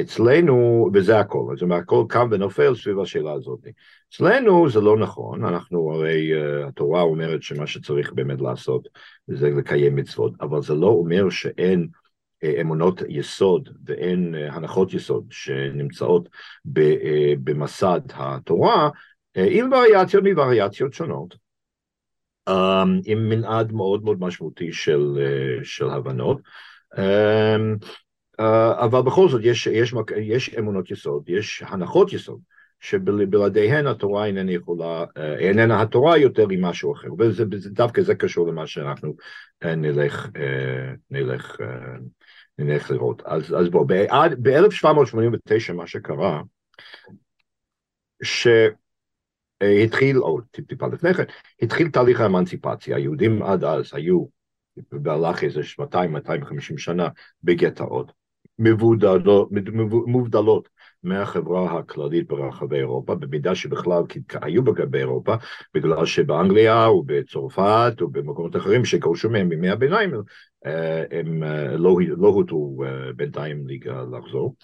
[0.00, 3.58] אצלנו, וזה הכל, זאת אומרת, הכל קם ונופל סביב השאלה הזאת.
[4.08, 8.88] אצלנו זה לא נכון, אנחנו הרי, uh, התורה אומרת שמה שצריך באמת לעשות
[9.26, 11.88] זה לקיים מצוות, אבל זה לא אומר שאין
[12.44, 16.28] uh, אמונות יסוד ואין uh, הנחות יסוד שנמצאות
[17.44, 18.90] במסד התורה,
[19.36, 21.43] עם וריאציות מווריאציות שונות.
[22.50, 26.40] Um, עם מנעד מאוד מאוד משמעותי של, uh, של הבנות.
[26.94, 27.84] Um,
[28.40, 32.40] אה, אבל בכל זאת יש, יש, יש אמונות יסוד, יש הנחות יסוד,
[32.80, 38.66] שבלעדיהן התורה איננה יכולה, אה, איננה התורה יותר עם משהו אחר, ודווקא זה קשור למה
[38.66, 39.14] שאנחנו
[39.64, 40.28] אה, נלך,
[41.10, 41.56] נלך,
[42.58, 43.22] נלך לראות.
[43.26, 46.42] אז, אז בואו, ב-1789 מה שקרה,
[49.62, 51.24] שהתחיל, או טיפה לפני כן,
[51.62, 54.24] התחיל תהליך האמנציפציה, היהודים עד אז היו,
[55.04, 57.08] והלך איזה 200-250 שנה
[57.42, 58.12] בגטאות.
[60.06, 60.68] מובדלות
[61.02, 64.02] מהחברה הכללית ברחבי אירופה, במידה שבכלל
[64.42, 65.34] היו באירופה,
[65.74, 70.14] בגלל שבאנגליה ובצרפת ובמקומות אחרים שגורשו מהם בימי הביניים,
[70.66, 72.42] אה, הם אה, לא, לא
[72.84, 73.66] אה, בינתיים
[74.12, 74.54] לחזור.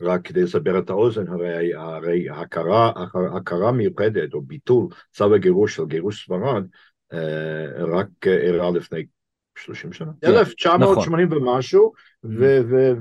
[0.00, 2.92] רק כדי לסבר את האוזן, הרי, הרי הכרה,
[3.36, 6.64] הכרה מיוחדת או ביטול צו הגירוש של גירוש ספרד
[7.78, 9.06] רק אירע לפני
[9.58, 10.12] 30 שנה?
[10.24, 11.48] 1980 נכון.
[11.48, 11.92] ומשהו.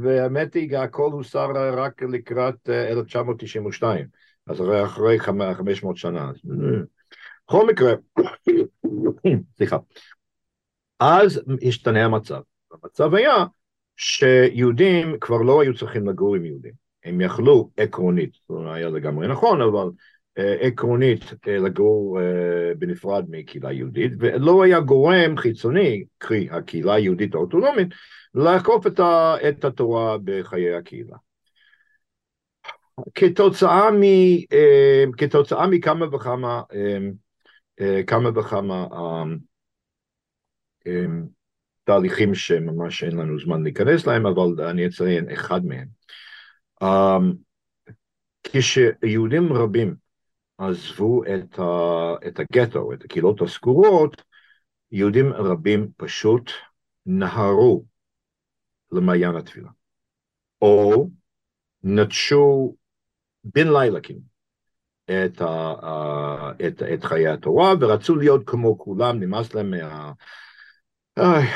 [0.01, 6.31] והאמת היא, הכל הוסר רק לקראת 1992, אה, אז אחרי 500 שנה.
[7.47, 7.93] בכל מקרה,
[9.58, 9.77] סליחה,
[10.99, 12.41] אז השתנה המצב.
[12.71, 13.45] המצב היה
[13.97, 16.85] שיהודים כבר לא היו צריכים לגור עם יהודים.
[17.06, 19.89] הם יכלו עקרונית, זה היה לגמרי נכון, אבל
[20.38, 27.88] עקרונית אה, לגור אה, בנפרד מקהילה יהודית, ולא היה גורם חיצוני, קרי הקהילה היהודית האוטונומית,
[28.34, 31.18] לעקוף את, התורה בחיי הקהילה.
[33.15, 34.04] כתוצאה, מ,
[34.54, 36.62] אה, כתוצאה מכמה וכמה,
[38.08, 38.88] כמה וכמה
[41.84, 45.88] תהליכים שממש אין לנו זמן להיכנס להם, אבל אני אציין אחד מהם.
[48.44, 49.96] כשיהודים רבים
[50.58, 54.22] עזבו את, ה, את הגטו, את הקהילות הסגורות,
[54.92, 56.52] יהודים רבים פשוט
[57.06, 57.86] נהרו
[58.92, 59.70] למעיין התפילה,
[60.62, 61.10] או
[61.84, 62.76] נטשו
[63.44, 64.20] בן לילה כאילו,
[65.06, 65.42] את,
[66.68, 70.12] את, את חיי התורה, ורצו להיות כמו כולם, נמאס להם מה...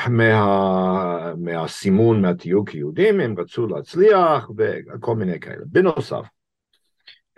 [0.08, 5.64] מה, מהסימון, מהתיוג כיהודים, הם רצו להצליח וכל מיני כאלה.
[5.66, 6.24] בנוסף,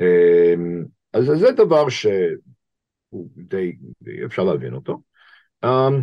[0.00, 3.72] אמ, אז זה דבר שהוא די,
[4.26, 5.00] אפשר להבין אותו.
[5.64, 6.02] אמ,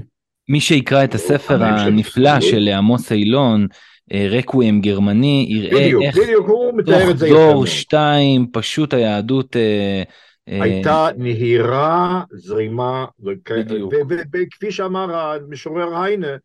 [0.49, 3.67] מי שיקרא את הספר הנפלא של עמוס אילון,
[4.13, 6.47] אה, רקווים גרמני, יראה בדיוק, איך בדיוק,
[6.86, 7.65] תוך דור.
[7.65, 10.03] שתיים פשוט היהדות אה,
[10.47, 13.06] הייתה נהירה, זרימה,
[14.34, 16.38] וכפי שאמר המשורר היינה,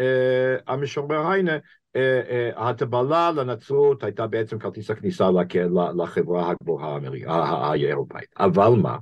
[0.00, 1.58] אה, המשורר היינה,
[1.96, 5.28] אה, אה, ההטבלה לנצרות הייתה בעצם כרטיס הכניסה
[5.96, 6.98] לחברה הגבוהה
[7.72, 8.28] האירופאית.
[8.38, 8.96] אבל מה?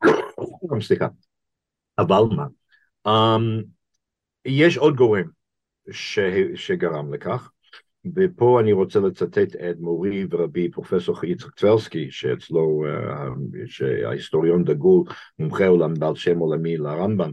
[0.86, 1.06] סליחה.
[1.98, 2.46] אבל מה?
[3.08, 3.64] Um,
[4.44, 5.28] יש עוד גורם
[6.54, 7.50] שגרם לכך,
[8.16, 15.04] ופה אני רוצה לצטט את מורי ורבי פרופסור יצחק טברסקי, שאצלו, uh, שההיסטוריון דגול,
[15.38, 17.30] מומחה עולם בעל שם עולמי לרמב"ם,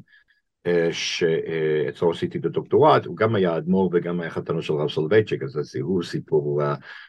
[0.67, 5.43] uh, שאצלו עשיתי את הדוקטורט, הוא גם היה אדמו"ר וגם היה חתנו של רב סולובייצ'יק,
[5.43, 6.61] אז זה הוא סיפור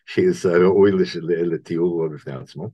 [0.06, 0.92] שראוי
[1.52, 2.70] לתיאור בפני עצמו.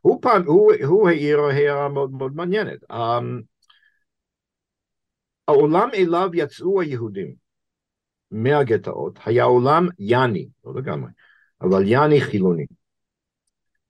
[0.00, 2.78] הוא פעם, הוא, העיר הערה מאוד מאוד מעניינת.
[2.92, 3.42] Um,
[5.48, 7.45] העולם אליו יצאו היהודים
[8.36, 11.10] מהגטאות היה עולם יאני, לא לגמרי,
[11.62, 12.66] אבל יאני חילוני,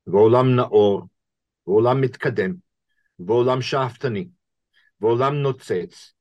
[0.07, 1.07] ועולם נאור,
[1.67, 2.53] ועולם מתקדם,
[3.19, 4.27] ועולם שאפתני,
[5.01, 6.13] ועולם נוצץ,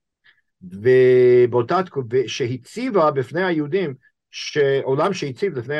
[0.63, 3.95] ובאותה תקופה שהציבה בפני היהודים,
[4.31, 5.77] שעולם שהציב לפני,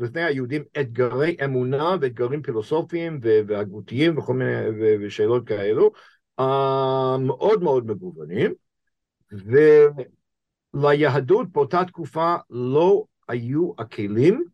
[0.00, 4.52] לפני היהודים אתגרי אמונה ואתגרים פילוסופיים והגותיים וכל מיני
[5.06, 5.90] ושאלות כאלו,
[6.40, 6.44] uh,
[7.18, 8.54] מאוד מאוד מגוונים,
[10.74, 14.44] וליהדות באותה תקופה לא היו הכלים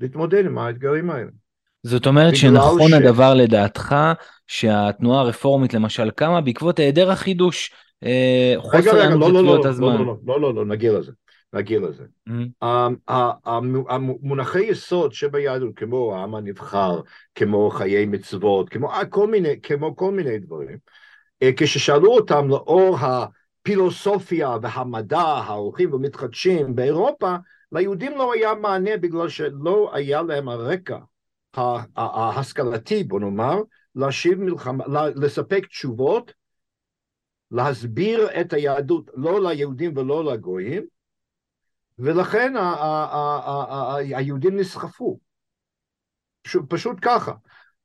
[0.00, 1.30] להתמודד עם האתגרים האלה.
[1.82, 3.94] זאת אומרת שנכון ש- הדבר לדעתך
[4.46, 7.72] שהתנועה הרפורמית למשל קמה בעקבות היעדר החידוש,
[8.04, 9.86] אה, רגע, חוסר רגע, הענות לא, לא, לא, הזמן.
[9.86, 11.12] לא, לא, לא, לא, לא, נגיע לזה,
[11.52, 12.04] נגיע לזה.
[12.28, 12.64] Mhm.
[13.88, 17.00] המונחי יסוד שביהדות, כמו העם הנבחר,
[17.34, 20.78] כמו חיי מצוות, כמו אה, כל מיני, כמו כל מיני דברים,
[21.42, 22.96] אה, כששאלו אותם לאור
[23.68, 27.36] הפילוסופיה והמדע ההולכים ומתחדשים באירופה,
[27.72, 30.98] ליהודים לא היה מענה בגלל שלא היה להם הרקע
[31.96, 33.56] ההשכלתי, בוא נאמר,
[33.94, 34.84] להשיב מלחמה,
[35.16, 36.32] לספק תשובות,
[37.50, 40.86] להסביר את היהדות לא ליהודים ולא לגויים,
[41.98, 42.54] ולכן
[44.14, 45.18] היהודים נסחפו.
[46.68, 47.32] פשוט ככה.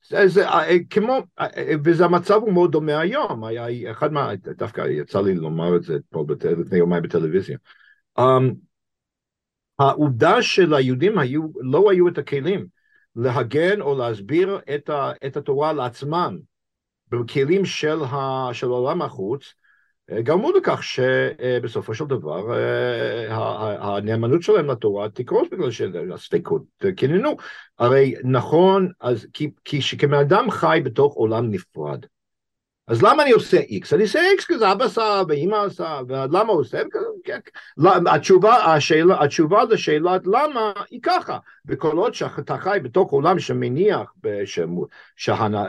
[0.08, 1.48] זה, זה, אה, כמו, אה,
[1.84, 5.98] וזה המצב הוא מאוד דומה היום, היה אחד מה, דווקא יצא לי לומר את זה
[6.10, 7.58] פה בת- לפני יומיים בטלוויזיה.
[8.20, 8.24] Um,
[9.80, 12.68] העובדה שליהודים היו, לא היו את הכלים
[13.16, 16.38] להגן או להסביר את, ה, את התורה לעצמם
[17.10, 19.54] בכלים של, ה, של עולם החוץ, אה,
[20.12, 26.64] גרמו לכך שבסופו של דבר אה, הנאמנות שלהם לתורה תקרוס בגלל שהספקות
[26.96, 27.38] קיננו.
[27.80, 32.06] הרי נכון, אז כי, כי שכבן אדם חי בתוך עולם נפרד.
[32.88, 33.94] אז למה אני עושה איקס?
[33.94, 36.82] אני עושה איקס כי זה אבא עשה ואימא עשה, ולמה הוא עושה?
[37.24, 37.40] כן,
[37.78, 44.14] לא, התשובה, השאלה, התשובה לשאלת למה היא ככה, וכל עוד שאתה חי בתוך עולם שמניח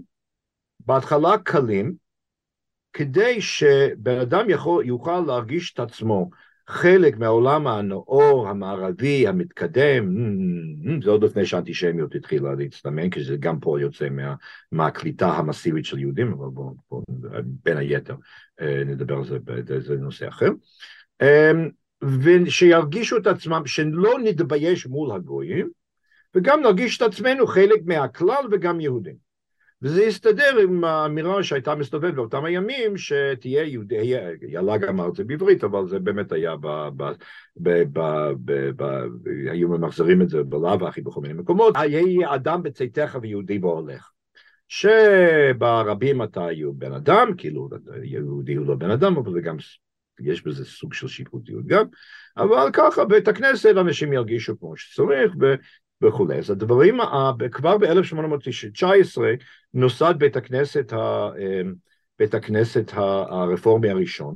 [0.79, 1.93] בהתחלה קלים,
[2.93, 6.29] כדי שבן אדם יכול, יוכל להרגיש את עצמו
[6.67, 10.15] חלק מהעולם הנאור, המערבי, המתקדם,
[11.03, 14.35] זה עוד לפני שהאנטישמיות התחילה להצטמן, כי זה גם פה יוצא מה,
[14.71, 17.03] מהקליטה המסיבית של יהודים, אבל בואו, בוא,
[17.45, 18.15] בין היתר
[18.61, 19.23] אה, נדבר על
[19.65, 20.49] זה, זה נושא אחר.
[22.21, 25.69] ושירגישו את עצמם, שלא נתבייש מול הגויים,
[26.35, 29.15] וגם נרגיש את עצמנו חלק מהכלל וגם יהודים.
[29.81, 35.63] וזה הסתדר עם האמירה שהייתה מסתובבת באותם הימים, שתהיה יהודי, יל"ג אמר את זה בעברית,
[35.63, 37.03] אבל זה באמת היה, ב, ב,
[37.57, 37.99] ב, ב,
[38.45, 39.05] ב, ב,
[39.51, 44.11] היו ממחזרים את זה בלאו הכי בכל מיני מקומות, היה אדם בצאתך ויהודי בהולך.
[44.67, 47.69] שברבים אתה יהיו בן אדם, כאילו
[48.03, 49.57] יהודי הוא לא בן אדם, אבל זה גם,
[50.19, 51.85] יש בזה סוג של שיפוטיות גם,
[52.37, 55.33] אבל ככה בית הכנסת אנשים ירגישו כמו שצריך,
[56.03, 56.37] וכולי.
[56.37, 56.97] אז הדברים,
[57.51, 59.21] כבר ב-1819
[59.73, 61.73] נוסד בית הכנסת, ה, אמ,
[62.19, 64.35] בית הכנסת הרפורמי הראשון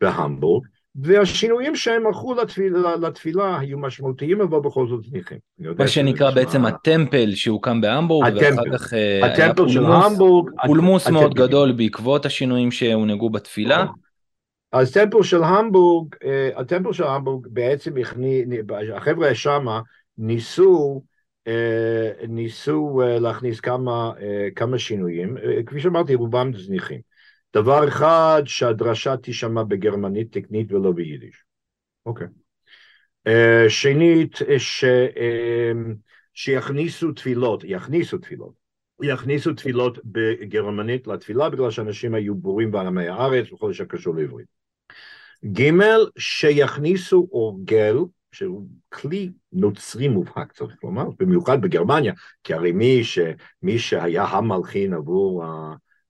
[0.00, 0.66] בהמבורג,
[1.02, 5.38] והשינויים שהם ערכו לתפילה, לתפילה היו משמעותיים אבל בכל זאת זניחים.
[5.58, 6.68] מה שנקרא בעצם מה...
[6.68, 13.30] הטמפל שהוקם בהמבורג, ואחר כך אה, הטמפל של המבורג, פולמוס מאוד גדול בעקבות השינויים שהונהגו
[13.30, 13.86] בתפילה.
[14.72, 17.92] אז טמפל של המבורג, אה, הטמפל של המבורג בעצם,
[18.94, 19.80] החבר'ה שמה
[20.18, 21.02] ניסו,
[21.46, 24.12] אה, ניסו אה, להכניס כמה,
[24.56, 27.00] כמה שינויים, כפי שאמרתי רובם זניחים.
[27.54, 31.44] דבר אחד שהדרשה תישמע בגרמנית תקנית ולא ביידיש.
[32.06, 32.26] אוקיי.
[33.68, 34.84] שנית, ש,
[36.34, 38.65] שיכניסו תפילות, יכניסו תפילות,
[39.02, 44.46] יכניסו תפילות בגרמנית לתפילה בגלל שאנשים היו בורים בעלמי הארץ וכל שקשור לעברית.
[45.52, 45.70] ג'
[46.18, 47.96] שיכניסו אורגל
[48.32, 52.12] שהוא כלי נוצרי מובהק, צריך לומר, במיוחד בגרמניה,
[52.44, 53.18] כי הרי מי, ש,
[53.62, 55.44] מי שהיה המלחין עבור,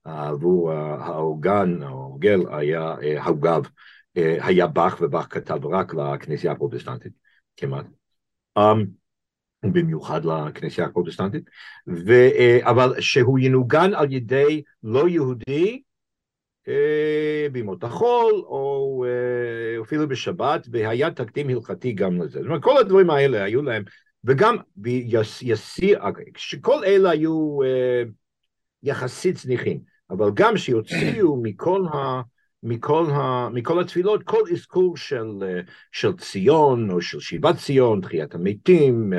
[0.05, 3.69] עבור האורגן, האורגל, היה הגב,
[4.15, 7.13] היה באך, ובאך כתב רק לכנסייה הפרוטסטנטית,
[7.57, 7.87] כמעט.
[8.59, 8.63] Um,
[9.63, 11.51] במיוחד לכנסייה הפרוטסטנטית,
[11.89, 12.13] ו,
[12.61, 15.83] אבל שהוא ינוגן על ידי לא יהודי
[16.69, 22.39] אה, בימות החול, או אה, אפילו בשבת, והיה תקדים הלכתי גם לזה.
[22.39, 23.83] זאת אומרת, כל הדברים האלה היו להם,
[24.25, 24.57] וגם
[25.43, 26.01] יסיר,
[26.61, 28.03] כל אלה היו אה,
[28.83, 32.21] יחסית זניחים, אבל גם שיוציאו מכל ה...
[32.67, 35.27] מכל, ה, מכל התפילות, כל אזכור של,
[35.93, 39.13] של ציון או של שיבת ציון, תחיית המתים,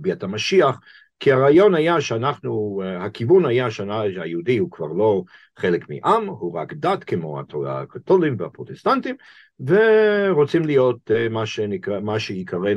[0.00, 0.78] ביאת המשיח,
[1.22, 5.22] כי הרעיון היה שאנחנו, הכיוון היה שהיהודי הוא כבר לא
[5.58, 9.16] חלק מעם, הוא רק דת כמו הקתולים והפרוטסטנטים,
[9.60, 12.70] ורוצים להיות אה, מה, שנקרא, מה שיקרא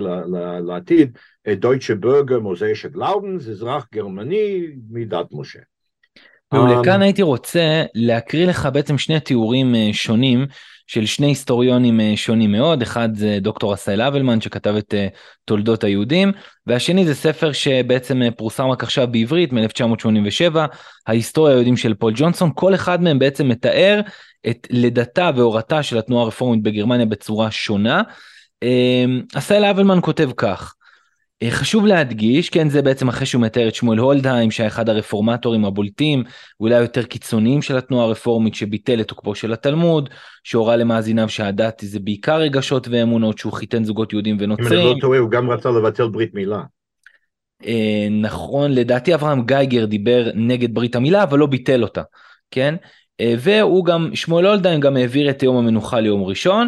[0.66, 1.18] לעתיד
[1.50, 5.60] Deutsche Bürger mosaische Glaubens, אזרח גרמני מדת משה.
[6.63, 10.46] ולכאן הייתי רוצה להקריא לך בעצם שני תיאורים אה, שונים
[10.88, 15.08] של שני היסטוריונים אה, שונים מאוד, אחד זה דוקטור עשאל אבלמן שכתב את אה,
[15.46, 16.32] תולדות היהודים,
[16.68, 20.58] והשני זה ספר שבעצם פורסם רק עכשיו בעברית מ-1987,
[21.08, 24.02] ההיסטוריה היהודים של פול ג'ונסון, כל אחד מהם בעצם מתאר
[24.50, 28.02] את לידתה והורתה של התנועה הרפורמית בגרמניה בצורה שונה.
[29.36, 30.75] עשאל אבלמן כותב כך,
[31.50, 36.24] חשוב להדגיש, כן, זה בעצם אחרי שהוא מתאר את שמואל הולדהיים, שהיה אחד הרפורמטורים הבולטים,
[36.60, 40.10] ואולי יותר קיצוניים של התנועה הרפורמית, שביטל את תוקפו של התלמוד,
[40.43, 44.80] שהורה למאזיניו שהדת זה בעיקר רגשות ואמונות, שהוא חיתן זוגות יהודים ונוצרים.
[44.80, 46.62] אם אני לא טועה, הוא גם רצה לבטל ברית מילה.
[47.65, 52.02] אה, נכון, לדעתי אברהם גייגר דיבר נגד ברית המילה, אבל לא ביטל אותה,
[52.52, 52.75] כן?
[53.21, 56.67] אה, והוא גם, שמואל הולדהיים גם העביר את יום המנוחה ליום ראשון.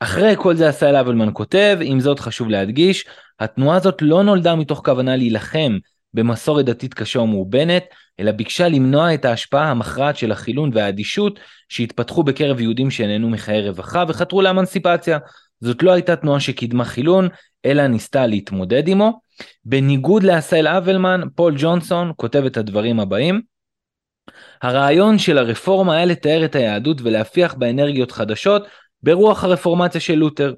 [0.00, 3.04] אחרי כל זה עשה אליו אלמן כותב, עם זאת חשוב להדגיש,
[3.40, 5.78] התנועה הזאת לא נולדה מתוך כוונה להילחם
[6.14, 7.84] במסורת דתית קשה ומאובנת,
[8.20, 14.04] אלא ביקשה למנוע את ההשפעה המכרעת של החילון והאדישות שהתפתחו בקרב יהודים שנהנו מחיי רווחה
[14.08, 15.18] וחתרו לאמנסיפציה.
[15.60, 17.28] זאת לא הייתה תנועה שקידמה חילון,
[17.64, 19.20] אלא ניסתה להתמודד עמו.
[19.64, 23.40] בניגוד לעשהאל אבלמן, פול ג'ונסון כותב את הדברים הבאים:
[24.62, 28.66] הרעיון של הרפורמה היה לתאר את היהדות ולהפיח באנרגיות חדשות
[29.02, 30.54] ברוח הרפורמציה של לותר.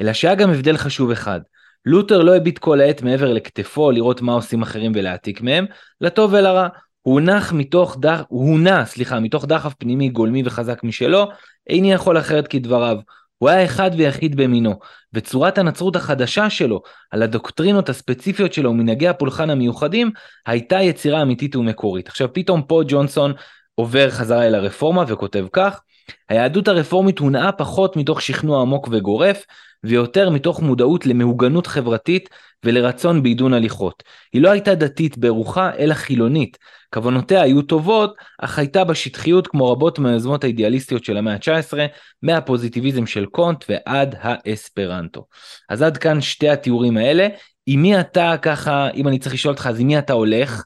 [0.00, 1.40] אלא שהיה גם הבדל חשוב אחד,
[1.86, 5.66] לותר לא הביט כל העת מעבר לכתפו לראות מה עושים אחרים ולהעתיק מהם,
[6.00, 6.68] לטוב ולרע.
[7.02, 8.22] הוא הונח מתוך דח...
[8.28, 11.28] הוא הונע, סליחה, מתוך דחף פנימי גולמי וחזק משלו,
[11.68, 12.96] איני יכול אחרת כדבריו.
[13.38, 14.78] הוא היה אחד ויחיד במינו,
[15.12, 20.10] וצורת הנצרות החדשה שלו, על הדוקטרינות הספציפיות שלו ומנהגי הפולחן המיוחדים,
[20.46, 22.08] הייתה יצירה אמיתית ומקורית.
[22.08, 23.32] עכשיו פתאום פה ג'ונסון
[23.74, 25.80] עובר חזרה אל הרפורמה וכותב כך,
[26.28, 29.44] היהדות הרפורמית הונעה פחות מתוך שכנוע עמוק וגורף,
[29.84, 32.28] ויותר מתוך מודעות למהוגנות חברתית
[32.64, 34.02] ולרצון בעידון הליכות.
[34.32, 36.58] היא לא הייתה דתית ברוחה, אלא חילונית.
[36.94, 41.78] כוונותיה היו טובות, אך הייתה בה שטחיות כמו רבות מהיוזמות האידיאליסטיות של המאה ה-19,
[42.22, 45.26] מהפוזיטיביזם של קונט ועד האספרנטו.
[45.68, 47.28] אז עד כאן שתי התיאורים האלה.
[47.66, 50.64] עם מי אתה ככה, אם אני צריך לשאול אותך, אז עם מי אתה הולך?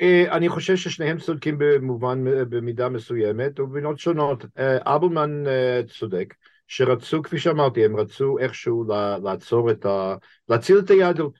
[0.00, 4.44] אה, אני חושב ששניהם צודקים במובן, במידה מסוימת, ובמינות שונות.
[4.58, 6.34] אה, אבלמן אה, צודק.
[6.68, 8.84] שרצו, כפי שאמרתי, הם רצו איכשהו
[9.22, 10.14] לעצור את ה...
[10.48, 11.38] להציל את היהדות,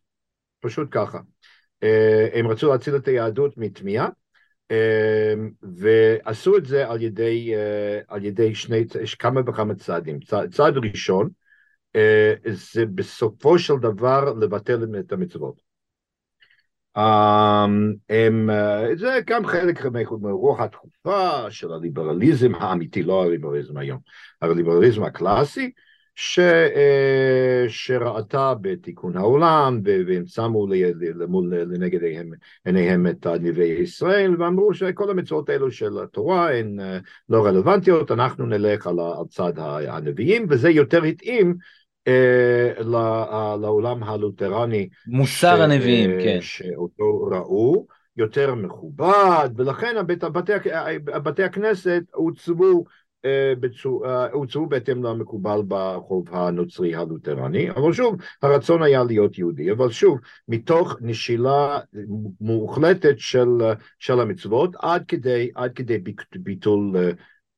[0.60, 1.18] פשוט ככה.
[1.82, 4.08] אה, הם רצו להציל את היהדות מטמיעה,
[4.70, 8.84] אה, ועשו את זה על ידי, אה, על ידי שני,
[9.18, 10.20] כמה וכמה צעדים.
[10.20, 11.28] צעד, צעד ראשון,
[12.46, 15.65] זה בסופו של דבר לבטל את המצוות.
[16.96, 19.86] אמ, הם, אה, זה גם חלק
[20.20, 23.98] מרוח התקופה של הליברליזם האמיתי, לא הליברליזם היום,
[24.42, 25.70] הליברליזם הקלאסי,
[26.14, 30.66] ש, אה, שראתה בתיקון העולם, והם שמו
[31.14, 32.00] למול לנגד
[32.64, 38.46] עיניהם, את נביאי ישראל, ואמרו שכל המצוות האלו של התורה הן אה, לא רלוונטיות, אנחנו
[38.46, 39.52] נלך על הצד
[39.88, 41.56] הנביאים, וזה יותר התאים
[43.60, 44.88] לעולם הלותרני.
[45.06, 46.38] מוסר הנביאים, אה, כן.
[46.40, 47.86] שאותו ראו,
[48.16, 50.52] יותר מכובד, ולכן הבית, בתי,
[51.04, 52.84] בתי הכנסת עוצבו
[53.24, 53.52] אה,
[54.32, 60.96] הוצאו בהתאם למקובל בחוב הנוצרי הלותרני, אבל שוב, הרצון היה להיות יהודי, אבל שוב, מתוך
[61.00, 61.78] נשילה
[62.40, 63.48] מוחלטת של,
[63.98, 65.98] של המצוות, עד כדי, עד כדי
[66.36, 66.96] ביטול,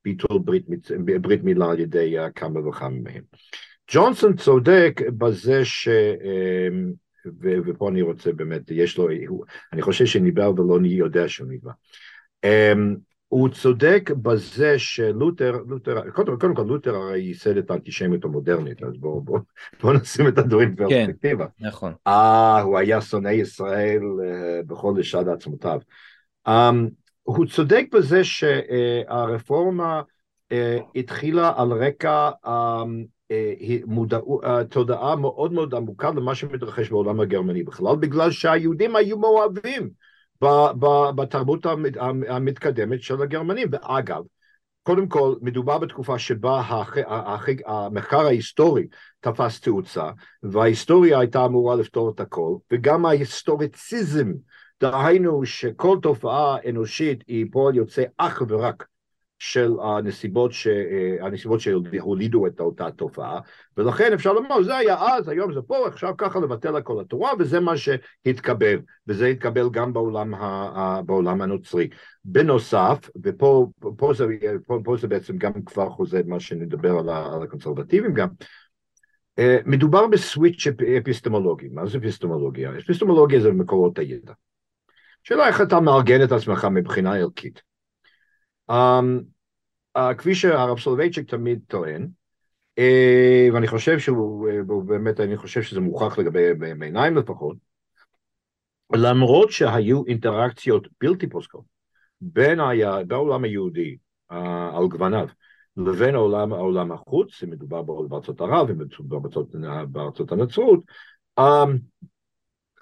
[0.04, 0.66] ביטול ברית,
[1.20, 3.22] ברית מילה על ידי כמה וכמה מהם.
[3.90, 5.88] ג'ונסון צודק בזה ש...
[5.88, 6.92] אמ,
[7.40, 9.08] ו, ופה אני רוצה באמת, יש לו,
[9.72, 11.70] אני חושב שניבא ולא יודע שהוא ניבא.
[12.44, 12.96] אמ,
[13.28, 18.96] הוא צודק בזה שלותר, לותר, קודם, קודם כל לותר הרי ייסד את האנטישמיות המודרנית, אז
[18.98, 19.38] בואו בוא,
[19.82, 21.46] בוא נשים את הדברים בפרספקטיבה.
[21.58, 21.92] כן, נכון.
[22.06, 25.80] אה, הוא היה שונא ישראל uh, בכל לשד עצמותיו.
[26.48, 26.50] Um,
[27.22, 30.02] הוא צודק בזה שהרפורמה
[30.52, 30.54] uh,
[30.94, 32.30] התחילה על רקע
[33.30, 33.52] אה,
[34.44, 39.90] אה, תודעה מאוד מאוד עמוקה למה שמתרחש בעולם הגרמני בכלל, בגלל שהיהודים היו מאוהבים
[41.14, 41.66] בתרבות
[42.28, 43.68] המתקדמת של הגרמנים.
[43.72, 44.22] ואגב,
[44.82, 46.62] קודם כל, מדובר בתקופה שבה
[47.66, 48.86] המחקר ההיסטורי
[49.20, 50.10] תפס תאוצה,
[50.42, 54.32] וההיסטוריה הייתה אמורה לפתור את הכל, וגם ההיסטוריציזם,
[54.80, 58.86] דהיינו שכל תופעה אנושית היא פועל יוצא אך ורק
[59.38, 60.66] של הנסיבות, ש...
[60.66, 63.40] אה, הנסיבות שהולידו את אותה תופעה,
[63.76, 67.60] ולכן אפשר לומר, זה היה אז, היום זה פה, עכשיו ככה לבטל הכל התורה, וזה
[67.60, 71.02] מה שהתקבל, וזה התקבל גם בעולם, ה...
[71.06, 71.88] בעולם הנוצרי.
[72.24, 73.66] בנוסף, ופה
[73.96, 74.26] פה זה,
[74.66, 77.34] פה, פה זה בעצם גם כבר חוזה מה שנדבר על, ה...
[77.34, 78.28] על הקונסרבטיבים גם,
[79.38, 80.66] אה, מדובר בסוויץ'
[80.98, 82.78] אפיסטמולוגי, מה זה אפיסטמולוגיה?
[82.78, 84.32] אפיסטמולוגיה זה מקורות הידע.
[85.22, 87.67] שאלה איך אתה מארגן את עצמך מבחינה ערכית.
[88.70, 92.08] Uh, כפי שהרב סולובייצ'יק תמיד טוען,
[92.80, 97.56] uh, ואני חושב שהוא, uh, באמת, אני חושב שזה מוכח לגבי בעיניים לפחות,
[98.92, 101.64] למרות שהיו אינטראקציות בלתי פוסקות
[102.20, 103.96] בין היה, בעולם היהודי
[104.32, 104.34] uh,
[104.76, 105.28] על גווניו
[105.76, 109.48] לבין העולם, העולם החוץ, אם מדובר בארצות ערב, אם מדובר בארצות,
[109.88, 110.80] בארצות הנצרות,
[111.40, 111.42] um,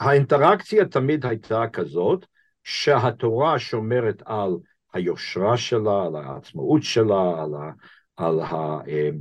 [0.00, 2.26] האינטראקציה תמיד הייתה כזאת
[2.64, 4.50] שהתורה שומרת על
[4.96, 7.70] היושרה שלה, על העצמאות שלה, על, ה,
[8.16, 9.20] על, ה, אמ,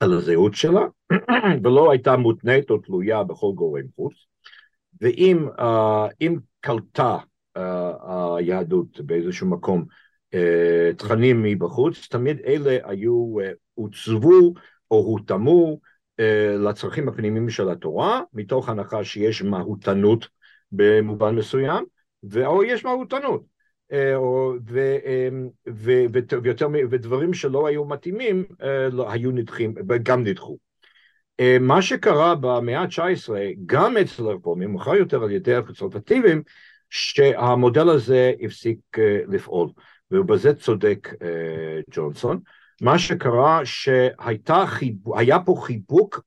[0.00, 0.86] על הזהות שלה,
[1.64, 4.14] ולא הייתה מותנית או תלויה בכל גורם חוץ.
[5.00, 7.18] ואם uh, קלטה
[7.58, 7.60] uh,
[8.36, 9.84] היהדות באיזשהו מקום
[10.34, 14.54] uh, תכנים מבחוץ, תמיד אלה היו, uh, הוצבו
[14.90, 15.78] או הותאמו
[16.58, 20.28] לצרכים הפנימיים של התורה, מתוך הנחה שיש מהותנות
[20.72, 21.84] במובן מסוים,
[22.46, 23.55] או יש מהותנות.
[23.92, 24.16] אה,
[25.28, 25.48] אמ,
[26.90, 30.58] ודברים שלא היו מתאימים אה, לא, היו נדחים, גם נדחו.
[31.40, 33.30] אה, מה שקרה במאה ה-19,
[33.66, 36.42] גם אצל הרפורמים, מאוחר יותר על ידי הקונסרבטיבים,
[36.90, 38.78] שהמודל הזה הפסיק
[39.28, 39.68] לפעול,
[40.10, 41.08] ובזה צודק
[41.90, 42.40] ג'ונסון.
[42.82, 46.20] מה שקרה שהיה פה חיבוק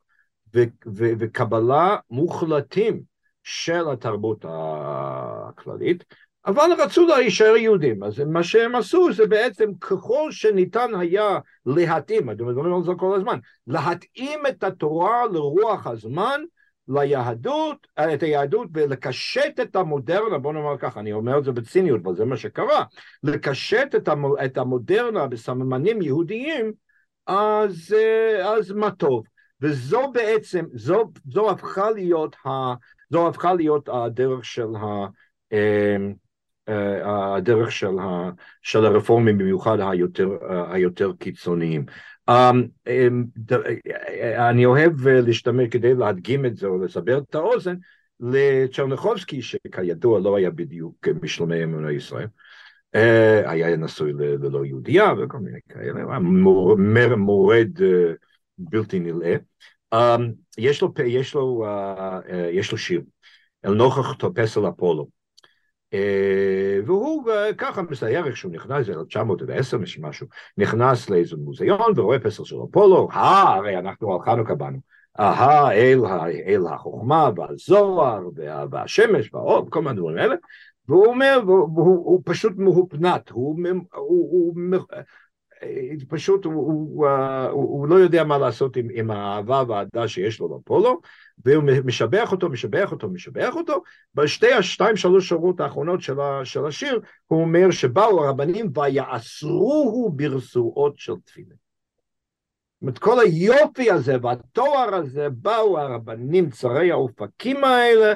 [0.96, 3.02] וקבלה מוחלטים
[3.44, 6.04] של התרבות הכללית,
[6.46, 12.48] אבל רצו להישאר יהודים, אז מה שהם עשו זה בעצם ככל שניתן היה להתאים, אתם
[12.48, 16.42] מדברים על זה כל הזמן, להתאים את התורה לרוח הזמן,
[16.88, 22.16] ליהדות, את היהדות ולקשט את המודרנה, בוא נאמר ככה, אני אומר את זה בציניות, אבל
[22.16, 22.84] זה מה שקרה,
[23.24, 23.96] לקשט
[24.46, 26.72] את המודרנה בסממנים יהודיים,
[27.28, 27.96] אז,
[28.44, 29.24] אז מה טוב.
[29.62, 32.50] וזו בעצם, זו, זו הפכה להיות, ה,
[33.10, 35.08] זו הפכה להיות הדרך של ה...
[36.70, 38.30] אה, הדרך של, ה,
[38.62, 40.30] של הרפורמים במיוחד היותר,
[40.72, 41.86] היותר קיצוניים.
[42.30, 43.26] אמ, אמ,
[44.50, 47.76] אני אוהב להשתמש כדי להדגים את זה או לסבר את האוזן
[48.20, 52.28] לצ'רניחובסקי שכידוע לא היה בדיוק משלומי אמוני ישראל
[52.96, 56.20] אה, היה נשוי ללא יהודייה וכל מיני כאלה,
[57.16, 58.14] מורד אה,
[58.58, 59.36] בלתי נלאה.
[59.94, 61.66] אמ, יש לו, יש לו,
[62.52, 63.02] יש לו שיר,
[63.66, 65.19] אל נוכח פסל אפולו.
[65.94, 70.28] אה, והוא אה, ככה מסייר איך שהוא נכנס, זה 1910 משהו,
[70.58, 74.78] נכנס לאיזה מוזיאון ורואה פסל של אפולו, אה, הרי אנחנו על חנוכה באנו,
[75.20, 76.00] אה, אל,
[76.48, 78.22] אל החוכמה והזוהר
[78.72, 80.36] והשמש והאור, כל מיני דברים האלה,
[80.88, 83.56] והוא אומר, הוא, הוא פשוט מהופנט, הוא,
[83.94, 84.54] הוא, הוא,
[86.08, 87.08] פשוט הוא, הוא,
[87.52, 91.00] הוא, הוא לא יודע מה לעשות עם, עם האהבה והאהדה שיש לו לפולו,
[91.46, 93.82] והוא משבח אותו, משבח אותו, משבח אותו,
[94.16, 100.94] בשתי השתיים שלוש שורות האחרונות של, ה, של השיר, הוא אומר שבאו הרבנים ויעשרוהו ברסועות
[100.98, 101.56] של תפילה.
[101.56, 108.14] זאת אומרת, כל היופי הזה והתואר הזה, באו הרבנים צרי האופקים האלה,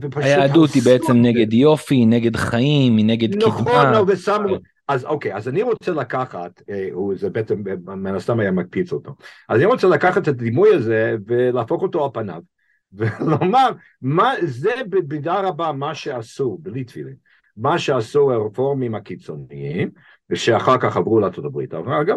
[0.00, 0.22] ופשוט...
[0.22, 3.90] היהדות היא בעצם נגד יופי, נגד חיים, היא נגד נכון, קדמה.
[3.90, 4.56] נכון, ושמו...
[4.88, 9.14] אז אוקיי, אז אני רוצה לקחת, אה, זה בעצם מן הסתם היה מקפיץ אותו,
[9.48, 12.42] אז אני רוצה לקחת את הדימוי הזה ולהפוך אותו על פניו,
[12.92, 13.70] ולומר,
[14.02, 17.16] מה, זה במידה רבה מה שעשו, בלי תפילין,
[17.56, 19.90] מה שעשו הרפורמים הקיצוניים,
[20.30, 22.16] ושאחר כך עברו לארצות הברית, אגב,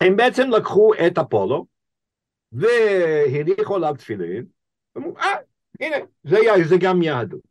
[0.00, 1.66] הם בעצם לקחו את אפולו,
[2.52, 4.44] והניחו עליו תפילין,
[4.94, 5.36] ואמרו, אה,
[5.80, 7.49] הנה, זה, זה גם יהדות.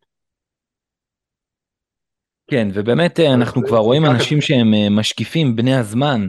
[2.50, 6.28] כן, ובאמת אה, אנחנו כבר רואים אנשים שהם אה, משקיפים בני הזמן,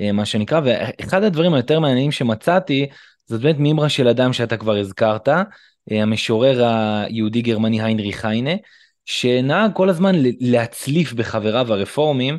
[0.00, 2.86] אה, מה שנקרא, ואחד הדברים היותר מעניינים שמצאתי,
[3.26, 5.28] זאת באמת מימרה של אדם שאתה כבר הזכרת,
[5.90, 8.50] המשורר היהודי-גרמני היינריך היינה,
[9.04, 12.38] שנהג כל הזמן להצליף בחבריו הרפורמים,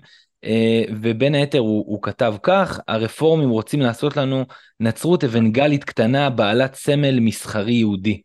[1.01, 4.45] ובין היתר הוא, הוא כתב כך, הרפורמים רוצים לעשות לנו
[4.79, 8.21] נצרות אבנגלית קטנה בעלת סמל מסחרי יהודי.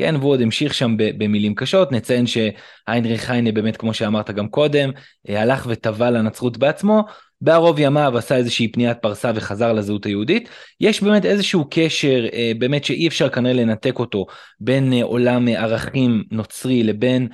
[0.00, 4.90] כן, והוא עוד המשיך שם במילים קשות, נציין שהיינריך היינה באמת, כמו שאמרת גם קודם,
[5.28, 7.04] אה, הלך וטבע לנצרות בעצמו,
[7.40, 10.48] בערוב ימיו עשה איזושהי פניית פרסה וחזר לזהות היהודית.
[10.80, 14.26] יש באמת איזשהו קשר, אה, באמת שאי אפשר כנראה לנתק אותו,
[14.60, 17.28] בין אה, עולם ערכים נוצרי לבין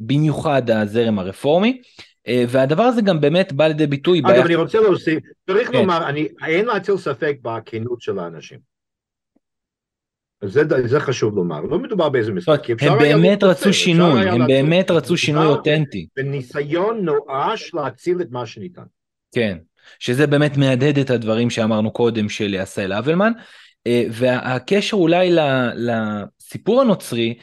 [0.00, 1.80] במיוחד הזרם הרפורמי.
[2.48, 4.18] והדבר הזה גם באמת בא לידי ביטוי.
[4.18, 5.18] אגב, אני רוצה להוסיף,
[5.50, 5.78] צריך כן.
[5.78, 8.75] לומר, אני, אין להטיל ספק בכנות של האנשים.
[10.44, 15.16] זה, זה חשוב לומר, לא מדובר באיזה משחק, הם באמת רצו שינוי, הם באמת רצו
[15.16, 16.06] שינוי אותנטי.
[16.16, 18.82] בניסיון נואש להציל את מה שניתן.
[19.34, 19.58] כן,
[19.98, 23.32] שזה באמת מהדהד את הדברים שאמרנו קודם של עשהאל אבלמן,
[23.86, 25.36] אה, והקשר אולי
[25.74, 27.38] לסיפור הנוצרי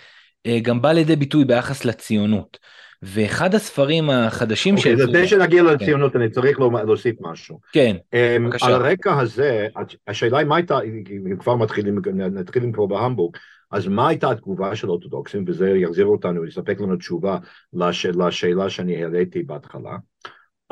[0.45, 2.57] אה, גם בא לידי ביטוי ביחס לציונות.
[3.05, 5.07] ואחד הספרים החדשים אוקיי, שיצאו...
[5.07, 6.19] לפני שנגיע לציונות כן.
[6.19, 7.59] אני צריך להוסיף משהו.
[7.71, 8.65] כן, um, בבקשה.
[8.65, 9.67] על הרקע הזה,
[10.07, 13.37] השאלה היא מה הייתה, אם כבר מתחילים, נתחיל פה בהמבורג,
[13.71, 17.37] אז מה הייתה התגובה של אורתודוקסים, וזה יחזיר אותנו, יספק לנו תשובה
[17.73, 19.97] לש, לשאלה שאני העליתי בהתחלה.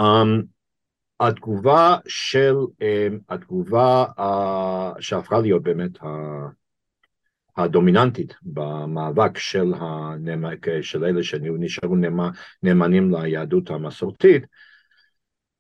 [0.02, 0.44] Um,
[1.20, 6.06] התגובה של, um, התגובה uh, שהפכה להיות באמת uh,
[7.58, 10.46] הדומיננטית במאבק של, הנאמ...
[10.82, 12.20] של אלה שנשארו נאמ...
[12.64, 14.44] נאמנים ליהדות המסורתית,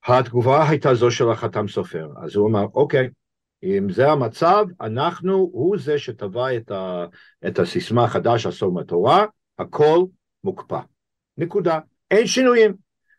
[0.05, 2.07] התגובה הייתה זו של החתם סופר.
[2.23, 3.09] אז הוא אמר, אוקיי,
[3.63, 7.05] אם זה המצב, אנחנו, הוא זה שטבע את, ה...
[7.47, 9.25] את הסיסמה החדש, הסור מהתורה,
[9.59, 10.03] הכל
[10.43, 10.79] מוקפא.
[11.37, 11.79] נקודה.
[12.11, 12.73] אין שינויים.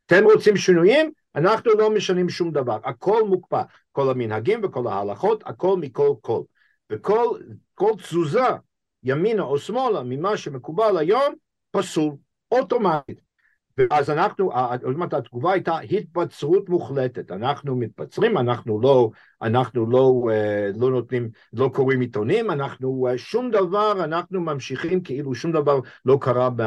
[0.06, 1.10] אתם רוצים שינויים?
[1.36, 2.78] אנחנו לא משנים שום דבר.
[2.84, 3.62] הכל מוקפא.
[3.92, 6.42] כל המנהגים וכל ההלכות, הכל מכל כל.
[6.92, 7.38] וכל
[7.74, 8.48] כל תזוזה
[9.02, 11.34] ימינה או שמאלה ממה שמקובל היום,
[11.70, 12.14] פסול,
[12.52, 13.32] אוטומטית.
[13.78, 14.50] ואז אנחנו,
[14.84, 19.10] עוד מעט התגובה הייתה התבצרות מוחלטת, אנחנו מתבצרים, אנחנו לא,
[19.42, 25.34] אנחנו לא, אה, לא נותנים, לא קוראים עיתונים, אנחנו אה, שום דבר, אנחנו ממשיכים כאילו
[25.34, 26.62] שום דבר לא קרה, ב,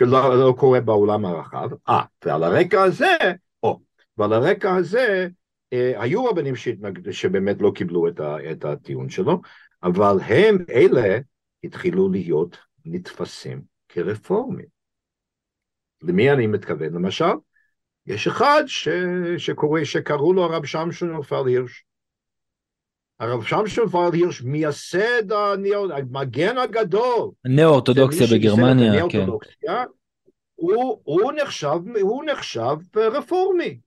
[0.00, 1.68] לא, לא קורה בעולם הרחב.
[1.88, 3.16] אה, ועל הרקע הזה,
[3.62, 3.80] או,
[4.18, 5.28] ועל הרקע הזה,
[5.72, 9.40] היו רבנים שהתנגד, שבאמת לא קיבלו את, ה, את הטיעון שלו,
[9.82, 11.18] אבל הם, אלה,
[11.64, 14.66] התחילו להיות נתפסים כרפורמים.
[16.02, 16.92] למי אני מתכוון?
[16.92, 17.34] למשל,
[18.06, 18.88] יש אחד ש...
[19.38, 21.84] שקורא, שקראו לו הרב שמשון רפאל הירש.
[23.20, 27.30] הרב שמשון רפאל הירש מייסד המגן הגדול.
[27.44, 29.26] הנאו-אורתודוקסיה בגרמניה, כן.
[30.54, 33.78] הוא, הוא, נחשב, הוא נחשב רפורמי.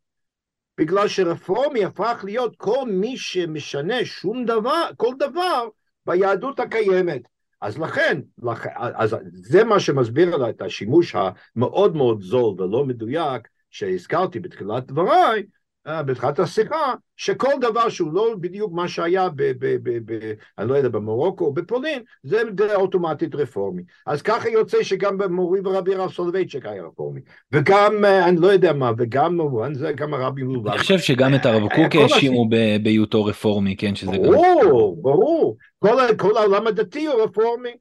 [0.80, 5.68] בגלל שרפורמי הפך להיות כל מי שמשנה שום דבר, כל דבר
[6.06, 7.22] ביהדות הקיימת.
[7.62, 8.68] אז לכן, לכ...
[8.76, 15.44] אז זה מה שמסביר את השימוש המאוד מאוד זול ולא מדויק שהזכרתי בתחילת דבריי,
[15.88, 20.76] בתחילת השיחה, שכל דבר שהוא לא בדיוק מה שהיה, ב, ב, ב, ב, אני לא
[20.76, 22.42] יודע, במרוקו או בפולין, זה
[22.76, 23.84] אוטומטית רפורמי.
[24.06, 27.20] אז ככה יוצא שגם מורי ורבי רב סולובייצ'יק היה רפורמי.
[27.52, 30.68] וגם, אה, אני לא יודע מה, וגם במובן זה גם הרבי מלובביץ'.
[30.68, 32.50] אני חושב שגם את הרב קוק האשימו
[32.84, 34.70] בהיותו רפורמי, כן, שזה ברור, גם...
[34.70, 35.58] ברור, ברור.
[35.80, 37.72] כל, כל העולם הדתי הוא רפורמי.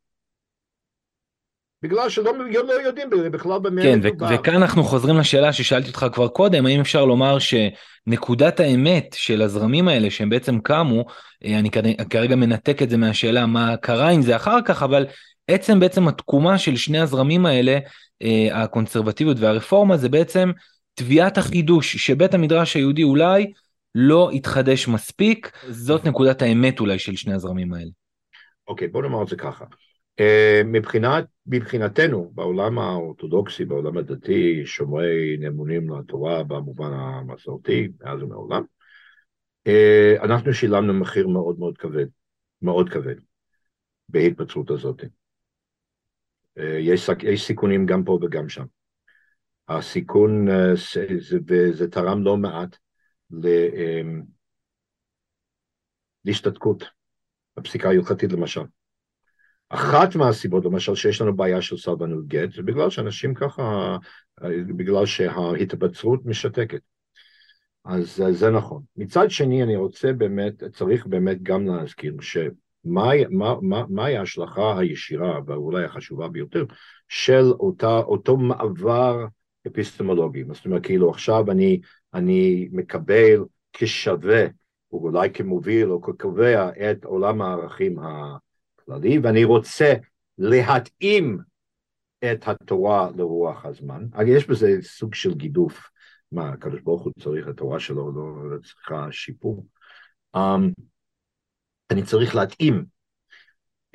[1.83, 4.27] בגלל שלא לא יודעים בכלל במה כן, מדובר.
[4.35, 9.89] וכאן אנחנו חוזרים לשאלה ששאלתי אותך כבר קודם, האם אפשר לומר שנקודת האמת של הזרמים
[9.89, 11.05] האלה שהם בעצם קמו,
[11.45, 11.71] אה, אני
[12.11, 15.07] כרגע מנתק את זה מהשאלה מה קרה עם זה אחר כך, אבל
[15.49, 17.79] עצם בעצם התקומה של שני הזרמים האלה,
[18.23, 20.51] אה, הקונסרבטיביות והרפורמה, זה בעצם
[20.95, 23.53] תביעת החידוש, שבית המדרש היהודי אולי
[23.95, 27.91] לא התחדש מספיק, זאת נקודת האמת אולי של שני הזרמים האלה.
[28.69, 29.65] אוקיי, בוא נאמר את זה ככה.
[30.21, 38.63] אה, מבחינת, מבחינתנו, בעולם האורתודוקסי, בעולם הדתי, שומרי נאמונים לתורה במובן המסורתי, מאז ומעולם,
[39.67, 42.07] אה, אנחנו שילמנו מחיר מאוד מאוד כבד,
[42.63, 43.15] מאוד כבד,
[44.09, 45.05] בהתפצרות הזאת.
[46.59, 48.65] אה, יש, יש סיכונים גם פה וגם שם.
[49.69, 50.49] הסיכון,
[51.49, 52.77] וזה תרם לא מעט
[56.25, 56.85] להשתתקות,
[57.57, 58.61] הפסיקה ההלכתית למשל.
[59.69, 63.97] אחת מהסיבות, למשל, שיש לנו בעיה של סרבנות גט, זה בגלל שאנשים ככה,
[64.77, 66.81] בגלל שההתבצרות משתקת.
[67.85, 68.83] אז זה נכון.
[68.97, 75.41] מצד שני, אני רוצה באמת, צריך באמת גם להזכיר שמהי מה, מה, מה ההשלכה הישירה,
[75.47, 76.65] ואולי החשובה ביותר,
[77.09, 79.27] של אותה, אותו מעבר
[79.67, 80.45] אפיסטמולוגי.
[80.53, 81.81] זאת אומרת, כאילו עכשיו אני,
[82.15, 84.45] אני מקבל כשווה,
[84.93, 88.37] או אולי כמוביל או כקובע את עולם הערכים ה...
[88.89, 89.95] כללי, ואני רוצה
[90.39, 91.39] להתאים
[92.25, 94.07] את התורה לרוח הזמן.
[94.27, 95.91] יש בזה סוג של גידוף.
[96.33, 99.67] מה, הקדוש ברוך הוא צריך, התורה שלו לא, צריכה שיפור.
[100.37, 100.73] Um,
[101.91, 102.85] אני צריך להתאים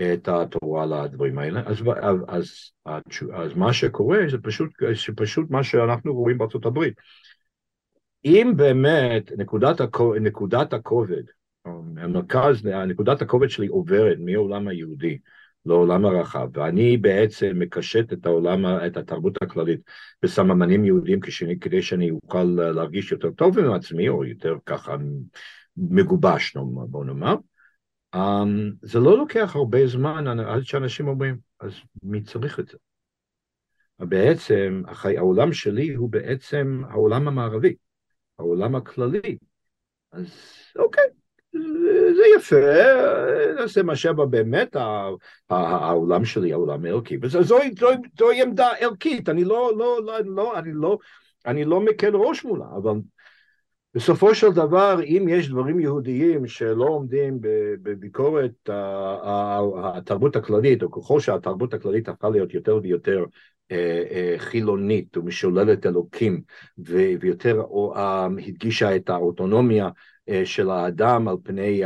[0.01, 1.61] את התורה לדברים האלה.
[1.65, 1.83] אז,
[2.27, 6.93] אז, אז, אז מה שקורה זה פשוט, שפשוט מה שאנחנו רואים בארצות הברית.
[8.25, 11.23] אם באמת נקודת, הכובד, נקודת הכובד
[11.65, 15.17] המרכז, נקודת הכובד שלי עוברת מהעולם היהודי
[15.65, 19.79] לעולם הרחב, ואני בעצם מקשט את העולם, את התרבות הכללית
[20.21, 21.19] בסממנים יהודיים
[21.61, 24.95] כדי שאני אוכל להרגיש יותר טוב עם עצמי, או יותר ככה
[25.77, 26.57] מגובש,
[26.87, 27.35] בוא נאמר.
[28.15, 32.77] אמ, זה לא לוקח הרבה זמן עד שאנשים אומרים, אז מי צריך את זה?
[33.99, 37.75] בעצם העולם שלי הוא בעצם העולם המערבי,
[38.39, 39.37] העולם הכללי.
[40.11, 40.27] אז
[40.75, 41.03] אוקיי,
[42.15, 42.55] זה יפה,
[43.59, 44.75] נעשה מה שבע באמת
[45.49, 50.97] העולם שלי, העולם הערכי, וזוהי עמדה ערכית, אני לא, לא, לא, לא, אני לא,
[51.45, 52.93] אני לא מקל ראש מולה, אבל
[53.95, 57.37] בסופו של דבר, אם יש דברים יהודיים שלא עומדים
[57.83, 58.69] בביקורת
[59.75, 63.25] התרבות הכללית, או ככל שהתרבות הכללית הפכה להיות יותר ויותר
[63.71, 66.41] אה, אה, חילונית ומשוללת אלוקים,
[66.77, 67.63] ויותר
[67.95, 69.91] הדגישה את האוטונומיה אה,
[70.43, 71.81] של האדם על פני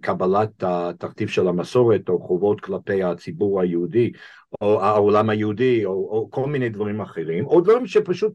[0.00, 4.12] קבלת התכתיב של המסורת או חובות כלפי הציבור היהודי
[4.60, 8.32] או העולם היהודי או, או כל מיני דברים אחרים או דברים שפשוט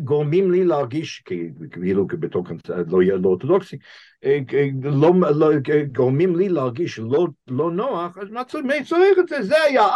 [0.00, 1.22] גורמים לי להרגיש
[1.70, 3.76] כאילו בתור לא, לא אורתודוקסי
[4.24, 4.38] אה,
[4.82, 5.48] לא, לא,
[5.92, 9.42] גורמים לי להרגיש לא, לא נוח אז מה צריך את זה?
[9.42, 9.86] זה היה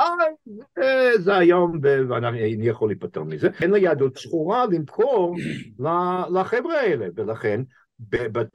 [0.77, 3.49] אז זה היום ואני יכול להיפטר מזה.
[3.61, 5.37] אין ליהדות זכורה למכור
[6.31, 7.61] לחבר'ה האלה ולכן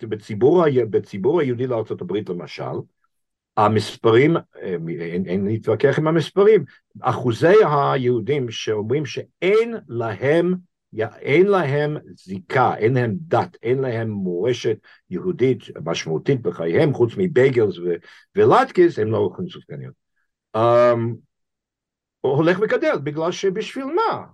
[0.10, 2.64] בציבור, בציבור היהודי לארה"ב למשל,
[3.58, 4.36] המספרים,
[5.00, 6.66] אין, אין להתווכח עם המספרים,
[7.02, 10.56] אחוזי היהודים שאומרים שאין להם,
[11.22, 14.78] אין להם זיקה, אין להם דת, אין להם מורשת
[15.10, 17.76] יהודית משמעותית בחייהם, חוץ מבייגלס
[18.36, 19.94] ולטקיס, הם לא אוכלים סופגניות.
[20.58, 21.16] Um,
[22.22, 24.26] הולך וגדל, בגלל שבשביל מה?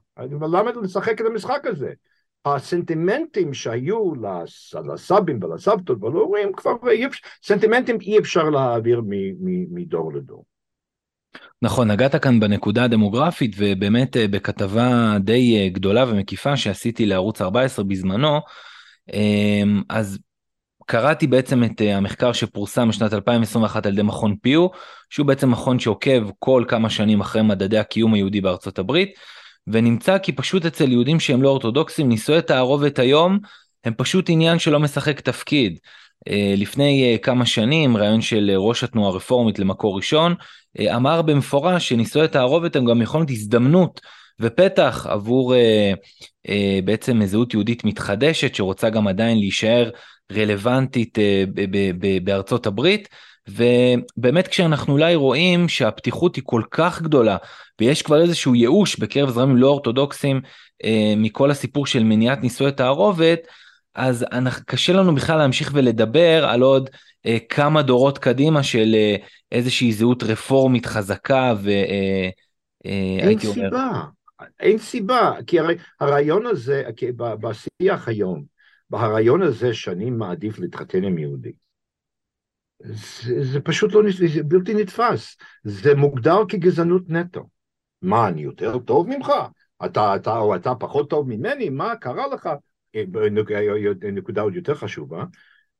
[0.41, 1.93] למה לשחק את המשחק הזה?
[2.45, 4.11] הסנטימנטים שהיו
[4.93, 6.75] לסבים ולסבתות ולהורים כבר
[7.43, 9.01] סנטימנטים אי אפשר להעביר
[9.71, 10.45] מדור לדור.
[11.61, 17.85] נכון, נגעת כאן בנקודה הדמוגרפית ובאמת אה, בכתבה די אה, גדולה ומקיפה שעשיתי לערוץ 14
[17.85, 18.39] בזמנו,
[19.13, 20.19] אמ, אז
[20.85, 24.67] קראתי בעצם את אה, המחקר שפורסם בשנת 2021 על ידי מכון פיו,
[25.09, 29.13] שהוא בעצם מכון שעוקב כל כמה שנים אחרי מדדי הקיום היהודי בארצות הברית,
[29.67, 33.39] ונמצא כי פשוט אצל יהודים שהם לא אורתודוקסים, נישואי תערובת היום
[33.83, 35.79] הם פשוט עניין שלא משחק תפקיד.
[36.27, 40.35] אה, לפני אה, כמה שנים, רעיון של ראש התנועה הרפורמית למקור ראשון,
[40.95, 44.01] אמר במפורש שנישואי תערובת הם גם להיות הזדמנות
[44.39, 45.55] ופתח עבור
[46.85, 49.89] בעצם זהות יהודית מתחדשת שרוצה גם עדיין להישאר
[50.31, 51.43] רלוונטית אה,
[52.23, 53.09] בארצות הברית.
[53.47, 57.37] ובאמת כשאנחנו אולי רואים שהפתיחות היא כל כך גדולה
[57.81, 60.41] ויש כבר איזשהו ייאוש בקרב זרמים לא אורתודוקסים
[60.83, 63.39] אה, מכל הסיפור של מניעת נישואי תערובת,
[63.95, 66.89] אז אנחנו, קשה לנו בכלל להמשיך ולדבר על עוד
[67.25, 69.15] אה, כמה דורות קדימה של אה,
[69.51, 72.37] איזושהי זהות רפורמית חזקה והייתי
[72.85, 73.63] אה, אומר...
[73.63, 74.03] אין סיבה,
[74.59, 76.83] אין סיבה, כי הרי הרעיון הזה,
[77.19, 78.43] בשיח היום,
[78.89, 81.51] ברעיון הזה שאני מעדיף להתחתן עם יהודי.
[82.83, 87.47] זה, זה פשוט לא, זה בלתי נתפס, זה מוגדר כגזענות נטו.
[88.01, 89.31] מה, אני יותר טוב ממך?
[89.85, 91.69] אתה, אתה, או אתה פחות טוב ממני?
[91.69, 92.49] מה קרה לך?
[92.95, 93.03] אה,
[94.11, 95.23] נקודה עוד יותר חשובה,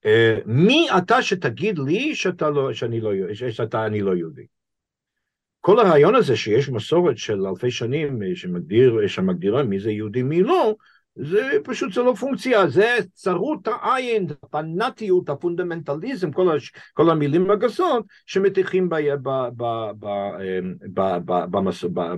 [0.06, 4.45] אה, מי אתה שתגיד לי שאתה לא, שאני לא, שאתה אני לא יהודי?
[5.60, 10.43] כל הרעיון הזה שיש מסורת של אלפי שנים אה, שמגדיר, שמגדירה מי זה יהודי מי
[10.43, 10.76] לא,
[11.16, 18.05] זה פשוט, זה לא פונקציה, זה צרות העין, הפנאטיות, הפונדמנטליזם, כל, הש, כל המילים הגסות
[18.26, 18.89] שמטיחים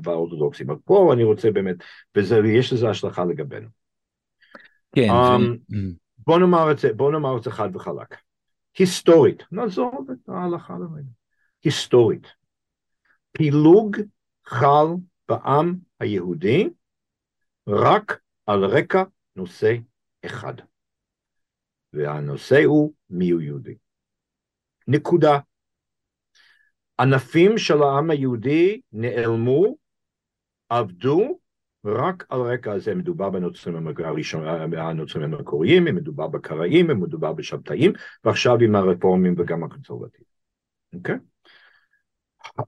[0.02, 0.70] באורתודוקסים.
[0.70, 1.76] אבל פה אני רוצה באמת,
[2.16, 3.68] ויש לזה השלכה לגבינו.
[4.96, 5.10] כן.
[5.10, 5.78] Um.
[6.18, 8.18] בוא נאמר את זה, בוא נאמר את זה חד וחלק.
[8.78, 11.10] היסטורית, נעזוב את ההלכה לרגע.
[11.64, 12.28] היסטורית.
[13.32, 13.98] פילוג
[14.46, 14.86] חל
[15.30, 16.70] בעם היהודי
[17.68, 19.04] רק על רקע
[19.36, 19.76] נושא
[20.26, 20.54] אחד,
[21.94, 23.76] והנושא הוא מיהו יהודי.
[24.88, 25.40] נקודה.
[27.00, 29.76] ענפים של העם היהודי נעלמו,
[30.70, 31.40] עבדו,
[31.86, 33.88] רק על רקע הזה מדובר בנוצרים
[34.78, 40.34] הנוצרים המקוריים, מדובר בקראים, מדובר בשבתאים, ועכשיו עם הרפורמים וגם הקונסרבטיבים.
[40.94, 41.16] אוקיי?
[41.16, 41.18] Okay?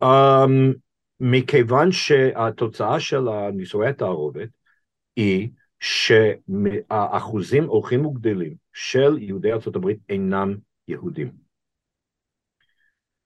[0.03, 0.75] Um,
[1.19, 4.49] מכיוון שהתוצאה של נישואי התערובת
[5.15, 5.49] היא
[5.79, 10.55] שהאחוזים הולכים וגדלים של יהודי ארה"ב אינם
[10.87, 11.31] יהודים.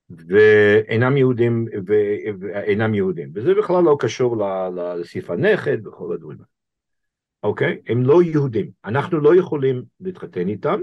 [0.10, 1.66] ואינם יהודים,
[2.40, 4.38] ואינם יהודים, וזה בכלל לא קשור
[4.76, 6.48] לסעיף הנכד וכל הדברים האלה.
[7.44, 7.82] אוקיי?
[7.88, 10.82] הם לא יהודים, אנחנו לא יכולים להתחתן איתם,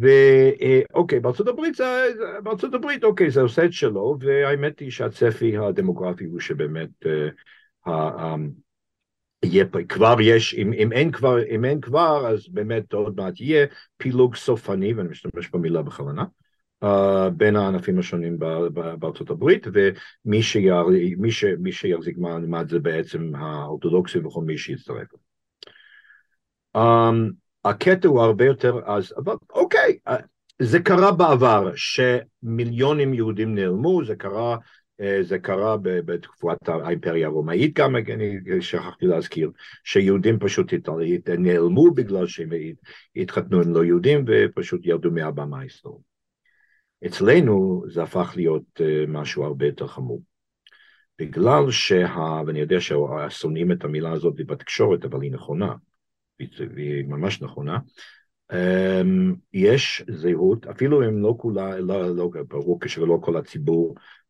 [0.00, 2.08] ואוקיי, בארצות הברית זה,
[2.42, 6.88] בארצות הברית אוקיי, זה עושה את שלו, והאמת היא שהצפי הדמוגרפי הוא שבאמת
[7.86, 7.90] uh,
[9.44, 13.66] יהיה, כבר יש, אם, אם, אין כבר, אם אין כבר, אז באמת עוד מעט יהיה
[13.96, 16.24] פילוג סופני, ואני משתמש במילה בכוונה,
[16.84, 16.86] uh,
[17.36, 18.38] בין הענפים השונים
[18.98, 20.74] בארצות הברית, ומי שיר,
[21.18, 25.08] מי ש, מי שיחזיק מעמד זה בעצם האורתודוקסים וכל מי שיצטרף.
[26.76, 26.80] Um,
[27.64, 30.12] הקטע הוא הרבה יותר אז, אבל אוקיי, uh,
[30.58, 34.56] זה קרה בעבר, שמיליונים יהודים נעלמו, זה קרה
[35.20, 39.50] זה קרה בתקופת האימפריה הרומאית גם, אני שכחתי להזכיר,
[39.84, 40.72] שיהודים פשוט
[41.38, 42.48] נעלמו בגלל שהם
[43.16, 46.14] התחתנו עם לא יהודים ופשוט ירדו מהבמה ההיסטורית.
[47.06, 50.22] אצלנו זה הפך להיות אה, משהו הרבה יותר חמור.
[51.18, 52.40] בגלל שה...
[52.46, 55.74] ואני יודע ששונאים את המילה הזאת בתקשורת, אבל היא נכונה,
[56.74, 57.78] והיא ממש נכונה,
[58.52, 64.23] אמ, יש זהות, אפילו אם לא כולה, לא, לא, ברור כשלא כל הציבור אה, אה,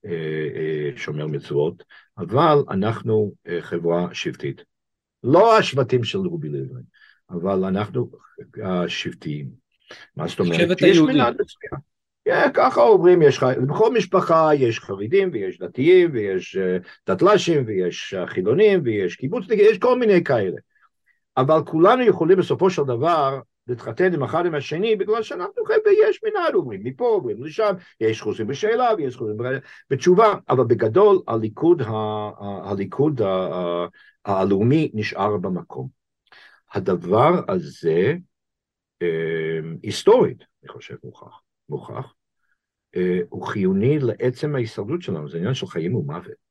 [0.96, 1.84] שומר מצוות,
[2.18, 4.62] אבל אנחנו אה, חברה שבטית.
[5.24, 6.82] לא השבטים של רובי לוי,
[7.30, 8.10] אבל אנחנו
[8.88, 9.48] שבטיים.
[10.16, 10.60] מה זאת אומרת?
[10.60, 11.18] שבט היהודי.
[12.28, 16.56] Yeah, ככה אומרים, יש, בכל משפחה יש חרדים ויש דתיים ויש
[17.06, 20.56] דתל"שים ויש חילונים ויש קיבוצניקים, יש כל מיני כאלה.
[21.36, 26.20] אבל כולנו יכולים בסופו של דבר להתחתן עם אחד עם השני בגלל שאנחנו חייבים, ויש
[26.24, 29.36] מנהל, אומרים מפה, אומרים לשם, יש חוזרים בשאלה ויש חוזרים
[29.90, 31.82] בתשובה, אבל בגדול הליכוד,
[32.64, 33.20] הליכוד
[34.24, 35.88] הלאומי נשאר במקום.
[36.72, 38.14] הדבר הזה
[39.02, 42.14] אמ, היסטורית, אני חושב, מוכח, מוכח,
[42.96, 46.44] אה, הוא חיוני לעצם ההישרדות שלנו, זה עניין של חיים ומוות.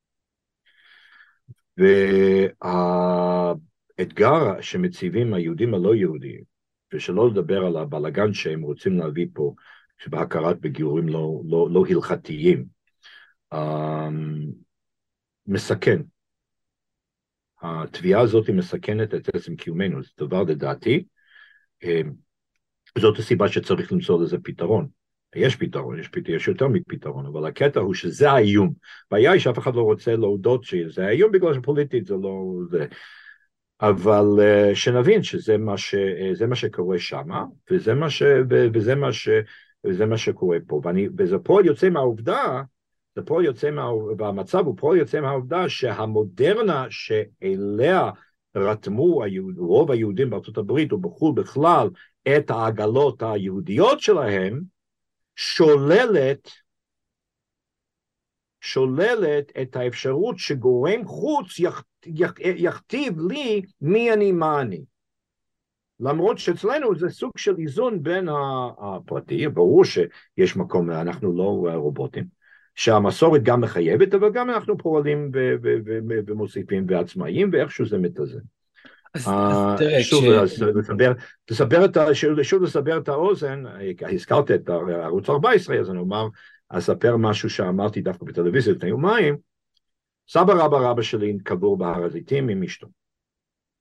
[3.98, 6.53] האתגר שמציבים היהודים הלא יהודיים,
[6.92, 9.54] ושלא לדבר על הבלגן שהם רוצים להביא פה,
[9.98, 12.66] שבהכרת בגיורים לא, לא, לא הלכתיים,
[13.54, 13.56] um,
[15.46, 16.02] מסכן.
[17.62, 21.04] התביעה הזאת מסכנת את עצם קיומנו, זה דבר לדעתי,
[21.84, 21.86] um,
[22.98, 24.88] זאת הסיבה שצריך למצוא לזה פתרון.
[25.36, 28.72] יש פתרון, יש, יש יותר מפתרון, אבל הקטע הוא שזה האיום.
[29.06, 32.42] הבעיה היא שאף אחד לא רוצה להודות שזה האיום בגלל שפוליטית זה לא...
[32.70, 32.86] זה.
[33.80, 35.94] אבל uh, שנבין שזה מה, ש,
[36.40, 37.28] uh, מה שקורה שם,
[37.70, 39.28] וזה מה, ש, וזה, מה ש,
[39.86, 40.80] וזה מה שקורה פה.
[40.84, 42.62] ואני, וזה פועל יוצא מהעובדה,
[43.16, 43.92] זה פועל יוצא מה...
[44.18, 48.10] והמצב הוא פועל יוצא מהעובדה שהמודרנה שאליה
[48.56, 51.88] רתמו היהוד, רוב היהודים בארצות הברית ובחו"ל בכלל
[52.36, 54.60] את העגלות היהודיות שלהם,
[55.36, 56.50] שוללת
[58.60, 61.82] שוללת את האפשרות שגורם חוץ יכ,
[62.56, 64.84] יכתיב לי מי אני מה אני.
[66.00, 68.28] למרות שאצלנו זה סוג של איזון בין
[68.78, 72.24] הפרטי, ברור שיש מקום, אנחנו לא רובוטים,
[72.74, 75.30] שהמסורת גם מחייבת, אבל גם אנחנו פועלים
[76.26, 78.38] ומוסיפים ועצמאיים, ואיכשהו זה מתאזן.
[79.14, 80.24] אז, אז תראה, שוב.
[80.24, 81.12] לסבר,
[81.50, 81.96] לסבר את,
[82.42, 83.62] שוב לסבר את האוזן,
[84.00, 86.26] הזכרת את ערוץ 14, אז אני אומר,
[86.68, 89.36] אספר משהו שאמרתי דווקא בטלוויזיה לפני יומיים,
[90.28, 92.86] סבא רבא רבא שלי קבור בהר הזיתים עם אשתו.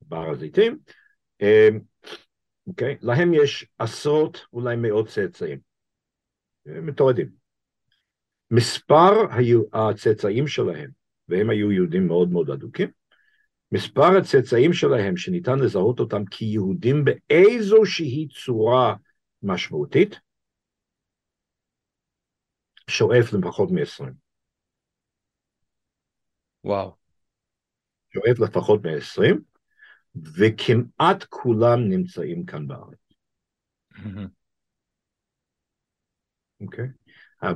[0.02, 0.80] בהר הזיתים,
[2.68, 2.98] אוקיי?
[3.02, 5.60] להם יש עשרות, אולי מאות צאצאים.
[6.66, 7.30] מתועדים.
[8.52, 9.12] מספר
[9.74, 10.90] הצאצאים שלהם,
[11.28, 12.90] והם היו יהודים מאוד מאוד אדוקים,
[13.72, 18.96] מספר הצאצאים שלהם שניתן לזהות אותם כיהודים באיזושהי צורה
[19.44, 20.20] משמעותית,
[22.90, 24.23] שואף לפחות מ-20.
[26.64, 26.96] וואו.
[28.14, 29.36] שואף לפחות מ-20,
[30.38, 32.98] וכמעט כולם נמצאים כאן בארץ.
[36.62, 36.86] אוקיי?
[36.86, 37.04] okay.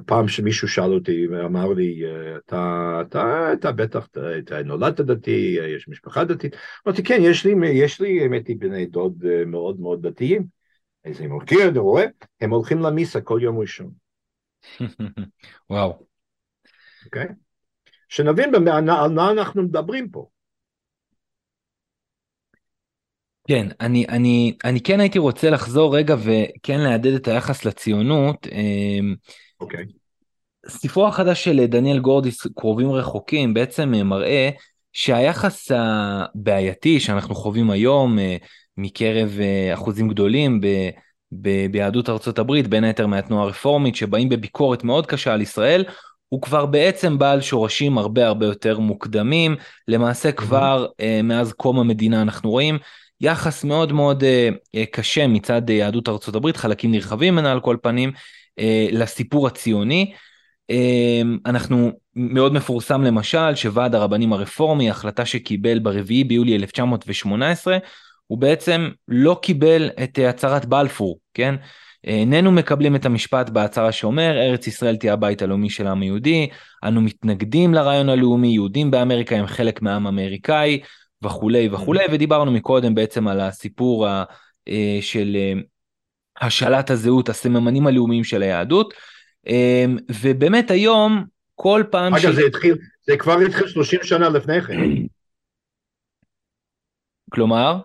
[0.06, 2.04] פעם שמישהו שאל אותי ואמר לי,
[2.38, 6.56] אתה, אתה, אתה בטח, אתה, אתה נולדת דתי, יש משפחה דתית?
[6.88, 10.46] אמרתי, כן, יש לי, יש לי, האמת היא, בני דוד מאוד מאוד דתיים.
[11.06, 12.06] אז אני מכיר, אני רואה,
[12.42, 13.92] הם הולכים למיסה כל יום ראשון.
[15.70, 16.08] וואו.
[17.06, 17.26] אוקיי?
[17.26, 17.47] Okay?
[18.10, 20.28] שנבין במה, על מה אנחנו מדברים פה.
[23.48, 28.48] כן, אני, אני, אני כן הייתי רוצה לחזור רגע וכן להדד את היחס לציונות.
[28.48, 29.16] אמ,
[29.60, 29.84] אוקיי.
[29.84, 30.08] Okay.
[30.70, 34.50] ספרו החדש של דניאל גורדיס, קרובים רחוקים, בעצם מראה
[34.94, 38.38] שהיחס הבעייתי שאנחנו חווים היום אה,
[38.78, 40.68] מקרב אה, אחוזים גדולים ב,
[41.32, 45.86] ב, ביהדות ארצות הברית, בין היתר מהתנועה הרפורמית, שבאים בביקורת מאוד קשה על ישראל,
[46.30, 49.56] הוא כבר בעצם בעל שורשים הרבה הרבה יותר מוקדמים,
[49.88, 51.24] למעשה כבר mm-hmm.
[51.24, 52.78] מאז קום המדינה אנחנו רואים
[53.22, 54.24] יחס מאוד מאוד
[54.92, 58.12] קשה מצד יהדות ארצות הברית, חלקים נרחבים ממנה על כל פנים,
[58.92, 60.14] לסיפור הציוני.
[61.46, 67.78] אנחנו מאוד מפורסם למשל שוועד הרבנים הרפורמי, החלטה שקיבל ברביעי ביולי 1918,
[68.28, 71.56] הוא בעצם לא קיבל את הצהרת בלפור, כן?
[72.08, 76.50] איננו מקבלים את המשפט בהצהרה שאומר ארץ ישראל תהיה הבית הלאומי של העם היהודי,
[76.84, 80.82] אנו מתנגדים לרעיון הלאומי, יהודים באמריקה הם חלק מהעם האמריקאי
[81.24, 84.08] וכולי וכולי, ודיברנו מקודם בעצם על הסיפור
[84.68, 85.54] אה, של אה,
[86.42, 88.94] השאלת הזהות, הסממנים הלאומיים של היהדות,
[89.48, 89.86] אה,
[90.22, 92.14] ובאמת היום כל פעם...
[92.14, 92.36] אגב, ש...
[92.36, 94.80] זה התחיל, זה כבר התחיל 30 שנה לפני כן.
[97.32, 97.80] כלומר?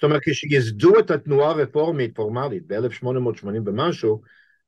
[0.00, 4.20] זאת אומרת, כשייסדו את התנועה הרפורמית פורמלית ב-1880 ומשהו,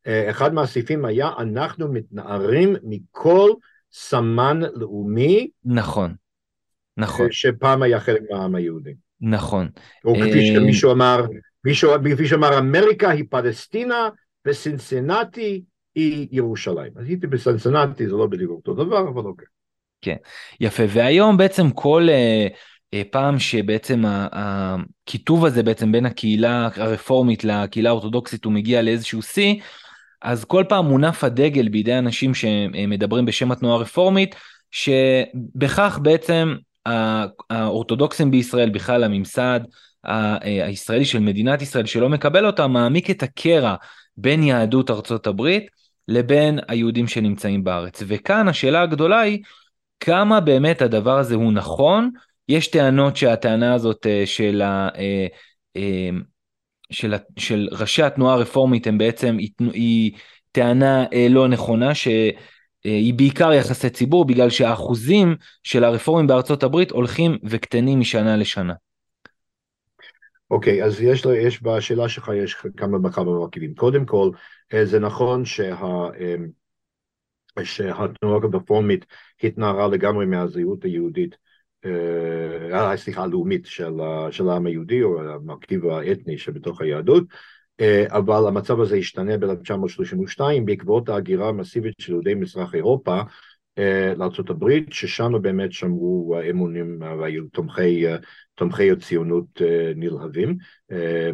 [0.06, 3.50] אה, אחד מהסעיפים היה, אנחנו מתנערים מכל
[3.92, 5.48] סמן לאומי.
[5.64, 6.14] נכון,
[6.96, 7.26] נכון.
[7.26, 8.94] אה, שפעם היה חלק מהעם היהודי.
[9.20, 9.68] נכון.
[10.04, 11.26] או כפי אה, שמישהו אמר,
[11.64, 14.08] מישהו, כפי שאמר, אמריקה היא פלסטינה
[14.46, 15.62] וסינסינטי
[15.94, 16.92] היא ירושלים.
[16.96, 19.46] אז הייתי בסינסינטי, זה לא בדיוק אותו דבר, אבל אוקיי.
[20.00, 20.16] כן,
[20.60, 20.82] יפה.
[20.88, 22.08] והיום בעצם כל...
[22.08, 22.71] Uh,
[23.10, 29.54] פעם שבעצם הכיתוב הזה בעצם בין הקהילה הרפורמית לקהילה האורתודוקסית הוא מגיע לאיזשהו שיא,
[30.22, 34.34] אז כל פעם מונף הדגל בידי אנשים שמדברים בשם התנועה הרפורמית,
[34.70, 36.54] שבכך בעצם
[37.50, 39.60] האורתודוקסים בישראל, בכלל הממסד
[40.40, 43.74] הישראלי של מדינת ישראל שלא מקבל אותה, מעמיק את הקרע
[44.16, 45.66] בין יהדות ארצות הברית
[46.08, 48.02] לבין היהודים שנמצאים בארץ.
[48.06, 49.38] וכאן השאלה הגדולה היא,
[50.00, 52.10] כמה באמת הדבר הזה הוא נכון,
[52.48, 55.26] יש טענות שהטענה הזאת אה, של, ה, אה,
[55.76, 56.10] אה,
[56.90, 60.12] של, של ראשי התנועה הרפורמית הם בעצם, היא, היא
[60.52, 61.92] טענה לא נכונה,
[62.84, 68.74] היא בעיקר יחסי ציבור בגלל שהאחוזים של הרפורמים בארצות הברית הולכים וקטנים משנה לשנה.
[70.50, 73.74] אוקיי, okay, אז יש, יש בשאלה שלך יש כמה וכמה מרכיבים.
[73.74, 74.30] קודם כל,
[74.84, 75.74] זה נכון שה,
[77.62, 79.06] שהתנועה הרפורמית
[79.42, 81.36] התנערה לגמרי מהזהות היהודית,
[82.96, 83.94] סליחה, הלאומית של,
[84.30, 87.24] של העם היהודי או המרכיב האתני שבתוך היהדות,
[87.80, 93.20] אה, אבל המצב הזה השתנה ב-1932 בעקבות ההגירה המסיבית של יהודי מזרח אירופה
[93.78, 98.04] אה, לארה"ב, ששם באמת שמרו אמונים והיו תומכי,
[98.54, 99.62] תומכי הציונות
[99.96, 100.56] נלהבים.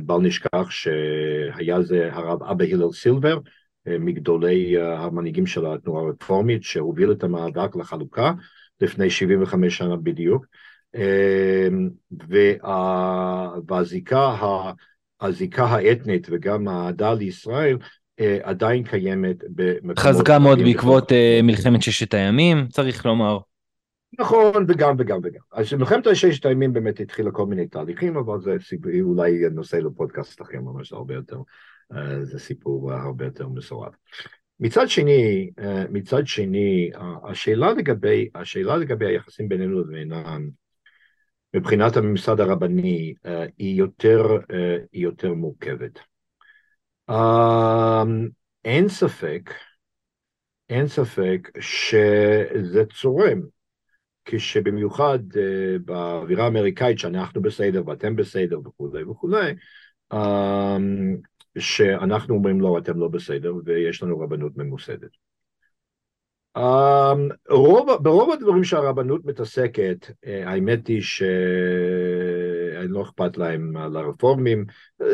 [0.07, 3.38] בל נשכח שהיה זה הרב אבא הלל סילבר,
[3.86, 8.32] מגדולי המנהיגים של התנועה הרפורמית, שהוביל את המאבק לחלוקה
[8.81, 10.47] לפני 75 שנה בדיוק.
[13.68, 14.37] והזיקה
[15.20, 17.79] הזיקה האתנית וגם האהדה לישראל
[18.20, 19.99] אה, עדיין קיימת במקומות...
[19.99, 23.39] חזקה מאוד בעקבות אה, מלחמת ששת הימים, צריך לומר.
[24.18, 25.41] נכון, וגם וגם וגם.
[25.53, 30.43] אז מלחמת ששת הימים באמת התחילה כל מיני תהליכים, אבל זה סיפור, אולי נושא לפודקאסט
[30.43, 31.39] אחר ממש הרבה יותר,
[31.93, 33.93] אה, זה סיפור הרבה יותר מסורב.
[34.61, 35.50] מצד שני,
[35.90, 36.90] מצד שני,
[37.24, 40.50] השאלה לגבי, השאלה לגבי היחסים בינינו לבינם,
[41.54, 45.98] מבחינת הממסד הרבני אה, היא יותר, אה, היא יותר מורכבת.
[48.64, 49.50] אין ספק,
[50.68, 53.40] אין ספק שזה צורם,
[54.24, 59.52] כשבמיוחד אה, באווירה האמריקאית שאנחנו בסדר ואתם בסדר וכולי וכולי,
[61.59, 65.11] שאנחנו אומרים לא, אתם לא בסדר ויש לנו רבנות ממוסדת.
[66.59, 66.61] Um,
[67.51, 71.26] רוב, ברוב הדברים שהרבנות מתעסקת, אה, האמת היא שלא
[73.03, 74.64] אכפת להם לרפורמים,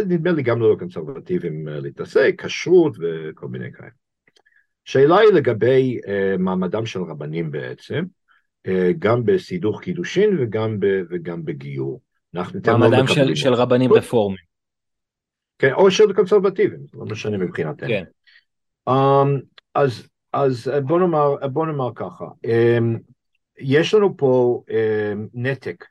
[0.06, 3.88] נדמה לי גם לא לקונסרבטיבים אה, להתעסק, כשרות וכל מיני כאלה.
[4.84, 8.04] שאלה היא לגבי uh, מעמדם של רבנים בעצם,
[8.68, 12.00] uh, גם בסידוך קידושין וגם, ב, וגם בגיור.
[12.34, 14.53] מעמדם לא של, של רבנים רפורמים.
[15.58, 17.88] כן, או של קונסרבטיבים, לא משנה מבחינתנו.
[17.88, 18.04] כן.
[18.88, 19.40] Um,
[19.74, 22.98] אז אז אה, בוא נאמר, אה, בוא נאמר ככה, אמ,
[23.58, 25.84] יש לנו פה אמ, נתק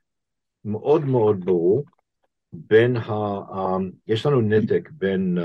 [0.66, 1.84] מאוד מאוד ברור
[2.54, 3.12] בין ה...
[3.12, 5.38] אמ, יש לנו נתק בין,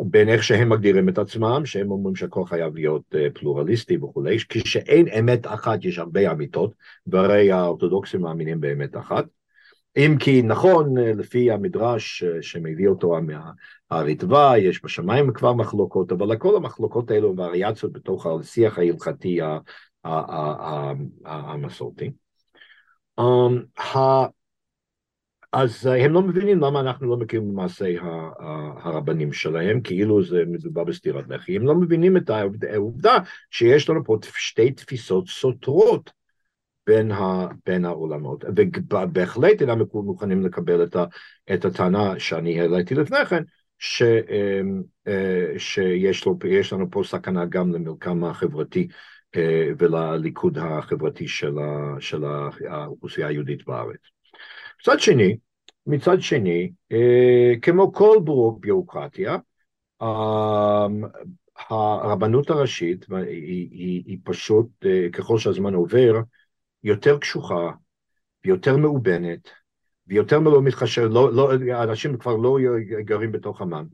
[0.00, 5.08] בין איך שהם מגדירים את עצמם, שהם אומרים שהכל חייב להיות אה, פלורליסטי וכולי, כשאין
[5.08, 6.74] אמת אחת יש הרבה אמיתות,
[7.06, 9.24] והרי האורתודוקסים מאמינים באמת אחת.
[9.96, 13.14] אם כי נכון, לפי המדרש שמביא אותו
[13.90, 19.40] מהריטב"א, יש בשמיים כבר מחלוקות, אבל כל המחלוקות האלו והריאציות בתוך השיח ההלכתי
[21.24, 22.10] המסורתי.
[23.20, 23.22] Um,
[25.52, 27.96] אז הם לא מבינים למה אנחנו לא מכירים במעשי
[28.82, 31.56] הרבנים שלהם, כאילו זה מדובר בסתירת לחי.
[31.56, 32.30] הם לא מבינים את
[32.72, 33.18] העובדה
[33.50, 36.10] שיש לנו פה שתי תפיסות סותרות
[36.86, 41.04] בין, ה, בין העולמות, ובהחלט אינם מוכנים לקבל את, ה,
[41.54, 43.42] את הטענה שאני העליתי לפני כן,
[43.78, 46.38] ש, אמ, אה, שיש לו,
[46.72, 48.88] לנו פה סכנה גם למרקם החברתי
[49.36, 52.24] אה, ולליכוד החברתי של, ה, של
[52.68, 54.00] האוכלוסייה היהודית בארץ.
[54.80, 55.36] מצד שני,
[55.86, 58.18] מצד שני, אה, כמו כל
[58.60, 59.36] ביורוקרטיה,
[60.02, 61.04] אמ,
[61.68, 64.66] הרבנות הראשית היא, היא, היא פשוט,
[65.12, 66.20] ככל שהזמן עובר,
[66.84, 67.70] יותר קשוחה,
[68.44, 69.48] ויותר מאובנת,
[70.06, 71.52] ויותר לא מתחשב, לא, לא,
[71.82, 72.58] אנשים כבר לא
[73.04, 73.86] גרים בתוך עמם,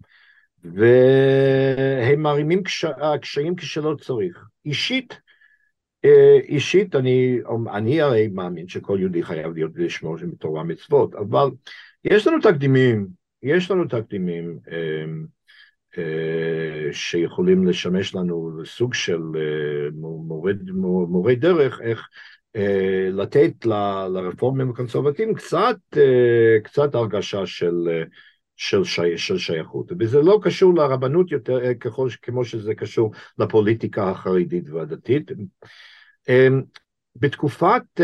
[0.64, 2.84] והם מערימים קש,
[3.22, 4.44] קשיים כשלא צריך.
[4.64, 5.20] אישית,
[6.04, 7.38] אה, אישית אני,
[7.74, 11.50] אני הרי מאמין שכל יהודי חייב להיות לשמור של תורה מצוות, אבל
[12.04, 13.06] יש לנו תקדימים,
[13.42, 15.04] יש לנו תקדימים אה,
[15.98, 19.20] אה, שיכולים לשמש לנו סוג של
[19.92, 20.52] מורי,
[21.08, 22.04] מורי דרך, איך אה,
[23.12, 23.66] לתת
[24.08, 28.02] לרפורמים הקונסרבטיביים קצת, אה, קצת הרגשה של, אה,
[28.56, 29.92] של, שי, של שייכות.
[29.98, 35.30] וזה לא קשור לרבנות יותר ככל, כמו שזה קשור לפוליטיקה החרדית והדתית.
[37.16, 38.00] בתקופת,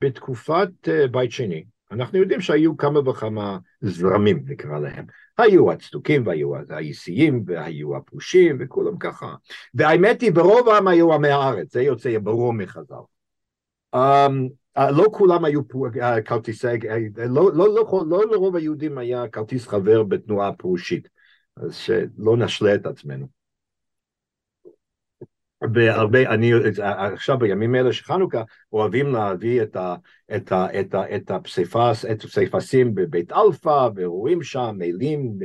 [0.00, 5.04] בתקופת בית שני, אנחנו יודעים שהיו כמה וכמה זרמים נקרא להם.
[5.38, 9.34] היו הצדוקים והיו האיסיים והיו הפרושים וכולם ככה.
[9.74, 13.15] והאמת היא ברוב העם היו עמי הארץ, זה יוצא ברור מחז"ל.
[13.96, 19.28] Um, uh, לא כולם היו uh, כרטיסי, uh, לא, לא, לא, לא לרוב היהודים היה
[19.28, 21.08] כרטיס חבר בתנועה פרושית,
[21.56, 23.26] אז שלא נשלה את עצמנו.
[25.62, 26.52] בהרבה, אני
[27.14, 28.42] עכשיו בימים אלה של חנוכה
[28.72, 29.96] אוהבים להביא את, ה,
[30.36, 35.38] את, ה, את, ה, את הפסיפס, את הפסיפסים בבית אלפא ורואים שם אלים,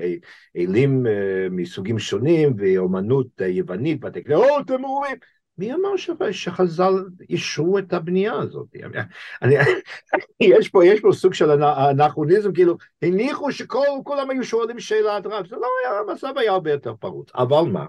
[0.58, 1.06] אלים
[1.52, 5.16] מסוגים שונים ואומנות יוונית ואתה ואתה או אתם רואים
[5.62, 5.90] מי אמר
[6.32, 6.94] שחז"ל
[7.30, 8.68] אישרו את הבנייה הזאת?
[9.42, 9.56] אני,
[10.40, 11.52] יש, פה, יש פה סוג של
[11.92, 16.94] אנכרוניזם, כאילו הניחו שכולם היו שואלים שאלת רב, זה לא היה, המצב היה הרבה יותר
[17.00, 17.86] פרוץ, אבל מה?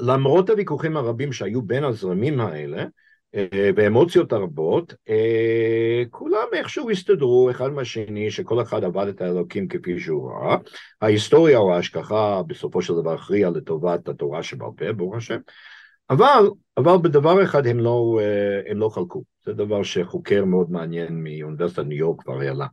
[0.00, 2.84] למרות הוויכוחים הרבים שהיו בין הזרמים האלה,
[3.34, 10.00] אה, ואמוציות הרבות, אה, כולם איכשהו הסתדרו אחד מהשני, שכל אחד עבד את האלוקים כפי
[10.00, 10.56] שהוא ראה.
[11.00, 15.38] ההיסטוריה או ההשכחה בסופו של דבר הכריעה לטובת התורה שבעל פה, ברוך השם.
[16.12, 19.24] אבל, אבל בדבר אחד הם לא, אה, הם לא חלקו.
[19.44, 22.66] זה דבר שחוקר מאוד מעניין מאוניברסיטת ניו יורק כבר העלה.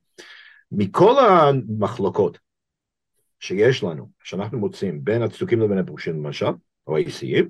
[0.72, 2.38] מכל המחלוקות
[3.40, 6.52] שיש לנו, שאנחנו מוצאים בין הצדוקים לבין הפרושים למשל,
[6.88, 7.50] או האיסיים,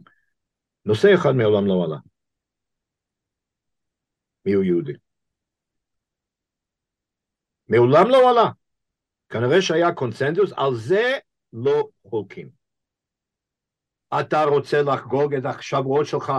[0.85, 1.97] נושא אחד מעולם לא עלה.
[4.45, 4.93] מיהו יהודי.
[7.67, 8.51] מעולם לא עלה.
[9.29, 11.17] כנראה שהיה קונצנזוס, על זה
[11.53, 12.58] לא חולקים.
[14.19, 16.33] אתה רוצה לחגוג את השבועות שלך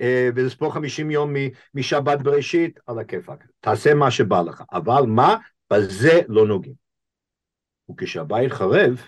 [0.00, 1.34] אה, ולספור חמישים יום
[1.74, 3.46] משבת בראשית, על הכיפאק.
[3.60, 4.62] תעשה מה שבא לך.
[4.72, 5.36] אבל מה?
[5.72, 6.74] בזה לא נוגעים.
[7.90, 9.02] וכשהבית חרב,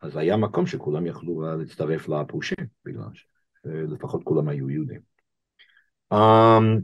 [0.00, 3.08] אז היה מקום שכולם יכלו להצטרף לפרושים, בגלל
[3.62, 5.00] שלפחות כולם היו יהודים.
[6.14, 6.82] Um,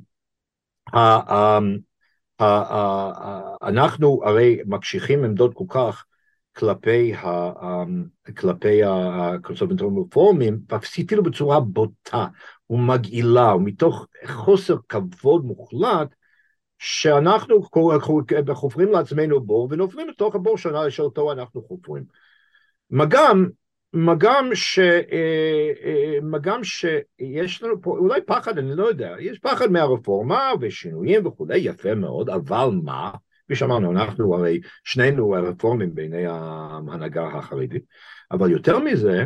[3.62, 6.05] אנחנו הרי מקשיחים עמדות כל כך
[6.57, 7.12] כלפי,
[8.36, 12.26] כלפי הקונסרבנטורים הרפורמים, אפילו בצורה בוטה
[12.70, 16.14] ומגעילה, ומתוך חוסר כבוד מוחלט,
[16.78, 17.62] שאנחנו
[18.53, 20.57] חופרים לעצמנו בור ונופלים לתוך הבור
[20.88, 22.05] שאותו אנחנו חופרים.
[22.90, 23.48] מה גם,
[23.92, 29.14] מה גם, ש, אה, אה, מה גם שיש לנו פה אולי פחד, אני לא יודע,
[29.20, 33.11] יש פחד מהרפורמה ושינויים וכולי, יפה מאוד, אבל מה?
[33.51, 37.82] כפי שאמרנו, אנחנו הרי שנינו רפורמים בעיני ההנהגה החרדית,
[38.30, 39.24] אבל יותר מזה,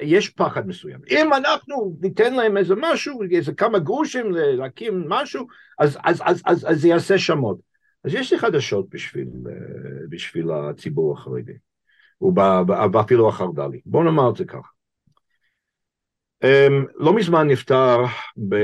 [0.00, 1.00] יש פחד מסוים.
[1.10, 5.46] אם אנחנו ניתן להם איזה משהו, איזה כמה גרושים להקים משהו,
[5.78, 7.58] אז, אז, אז, אז, אז זה יעשה שמות.
[8.04, 9.28] אז יש לי חדשות בשביל,
[10.08, 11.56] בשביל הציבור החרדי.
[12.92, 13.80] ואפילו החרד"לי.
[13.86, 14.68] בואו נאמר את זה ככה.
[16.44, 18.04] אמ, לא מזמן נפטר
[18.48, 18.54] ב...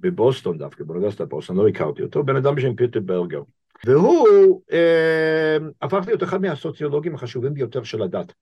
[0.00, 3.42] בבוסטון דווקא, באוניברסיטת בוסטון, לא הכרתי אותו, בן אדם בשם פיטר ברגר.
[3.86, 8.32] והוא אה, הפך להיות אחד מהסוציולוגים החשובים ביותר של הדת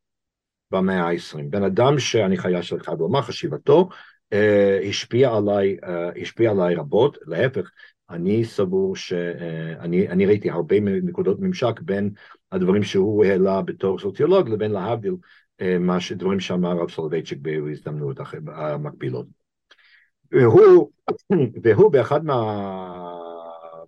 [0.70, 1.42] במאה ה-20.
[1.50, 3.88] בן אדם שאני חייב חייב לומר, חשיבתו
[4.32, 7.70] אה, השפיע עליי, אה, השפיע עליי רבות, להפך,
[8.10, 12.10] אני סבור שאני אה, ראיתי הרבה נקודות ממשק בין
[12.52, 15.14] הדברים שהוא העלה בתור סוציולוג לבין להבדיל
[15.60, 15.76] אה,
[16.16, 19.39] דברים שאמר הרב סולובייצ'יק בהזדמנות המקבילות.
[20.32, 20.90] והוא,
[21.62, 22.20] והוא באחד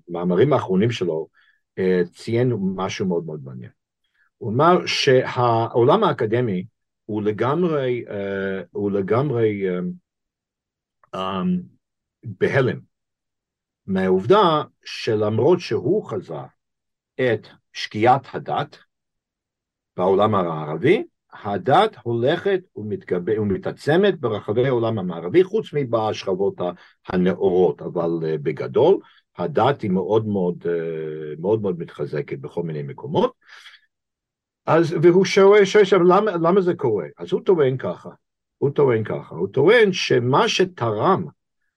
[0.08, 1.28] מהמאמרים האחרונים שלו
[1.78, 3.70] אה, ציין משהו מאוד מאוד מעניין.
[4.38, 6.64] הוא אמר שהעולם האקדמי
[7.04, 8.04] הוא לגמרי,
[8.70, 9.64] הוא לגמרי
[12.24, 12.80] בהלם
[13.86, 16.34] מהעובדה שלמרות שהוא חזה
[17.14, 18.76] את שקיעת הדת
[19.96, 26.54] בעולם הערבי, הדת הולכת ומתגבר, ומתעצמת ברחבי העולם המערבי, חוץ מבשכבות
[27.08, 28.98] הנאורות, אבל אה, בגדול
[29.38, 33.32] הדת היא מאוד מאוד, אה, מאוד, מאוד מתחזקת בכל מיני מקומות.
[34.66, 37.06] אז, והוא שואל, שואל שם, למה, למה זה קורה?
[37.18, 38.10] אז הוא טוען ככה,
[38.58, 41.24] הוא טוען ככה, הוא טוען שמה שתרם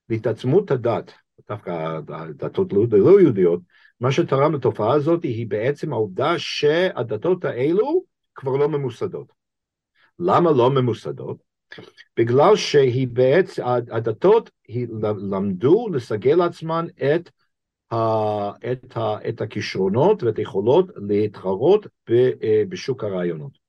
[0.10, 1.12] להתעצמות הדת
[1.50, 3.60] דווקא הדתות לא, לא יהודיות,
[4.00, 8.04] מה שתרם לתופעה הזאת היא בעצם העובדה שהדתות האלו
[8.36, 9.35] כבר לא ממוסדות.
[10.20, 11.38] למה לא ממוסדות?
[12.20, 14.50] בגלל שהיא בעצם, הדתות
[15.30, 17.30] למדו לסגל לעצמן את,
[17.92, 17.96] ה,
[18.72, 23.66] את, ה, את הכישרונות ואת היכולות להתחרות אה, בשוק הרעיונות.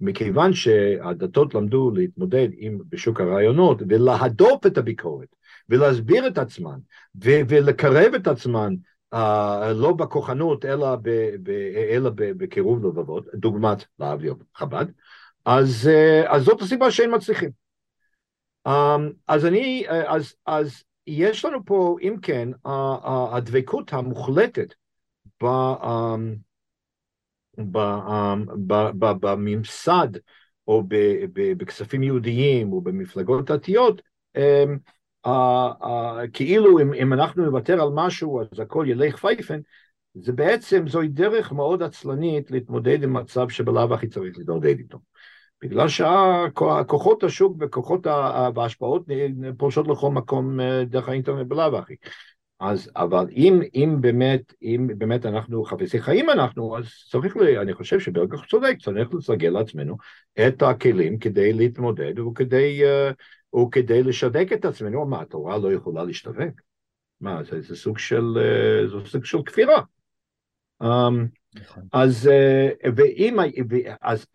[0.00, 5.28] מכיוון שהדתות למדו להתמודד עם בשוק הרעיונות ולהדוף את הביקורת
[5.68, 6.78] ולהסביר את עצמן
[7.24, 8.74] ו- ולקרב את עצמן
[9.74, 14.86] לא בכוחנות אלא, ב- ב- אלא ב- בקירוב לבבות, דוגמת להבדיל חב"ד,
[15.44, 17.50] אז, uh, אז זאת הסיבה שהם מצליחים.
[18.68, 22.48] Um, אז אני, אז, אז יש לנו פה, אם כן,
[23.04, 24.74] הדבקות המוחלטת
[25.42, 25.46] ב...
[25.82, 26.18] Um,
[29.20, 30.08] בממסד
[30.68, 30.82] או
[31.32, 34.02] בכספים יהודיים או במפלגות דתיות,
[36.32, 39.60] כאילו אם, אם אנחנו נוותר על משהו אז הכל ילך פייפן,
[40.14, 44.98] זה בעצם זוהי דרך מאוד עצלנית להתמודד עם מצב שבלאו הכי צריך להתמודד איתו.
[45.62, 48.06] בגלל שהכוחות השוק וכוחות
[48.54, 49.06] וההשפעות
[49.56, 51.94] פולשות לכל מקום דרך האינטרנט בלאו הכי.
[52.60, 57.74] אז, אבל אם, אם באמת, אם באמת אנחנו חפצי חיים אנחנו, אז צריך, ל, אני
[57.74, 59.96] חושב שברגע צודק, צריך לסגל לעצמנו
[60.46, 63.14] את הכלים כדי להתמודד וכדי, uh,
[63.54, 66.60] וכדי לשווק את עצמנו, מה, התורה לא יכולה להשתווק?
[67.20, 69.82] מה, זה, זה סוג של, uh, זה סוג של כפירה.
[70.82, 70.86] Um,
[71.92, 73.36] אז, uh, ואם,
[74.02, 74.26] אז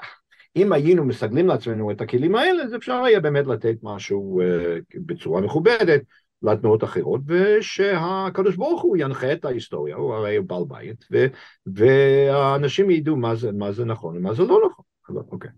[0.56, 5.42] אם היינו מסגלים לעצמנו את הכלים האלה, אז אפשר היה באמת לתת משהו uh, בצורה
[5.42, 6.02] מכובדת.
[6.42, 11.26] לתנועות אחרות, ושהקדוש ברוך הוא ינחה את ההיסטוריה, הוא הרי בעל בית, ו,
[11.66, 14.86] והאנשים ידעו מה זה, מה זה נכון ומה זה לא נכון.
[15.32, 15.50] אוקיי.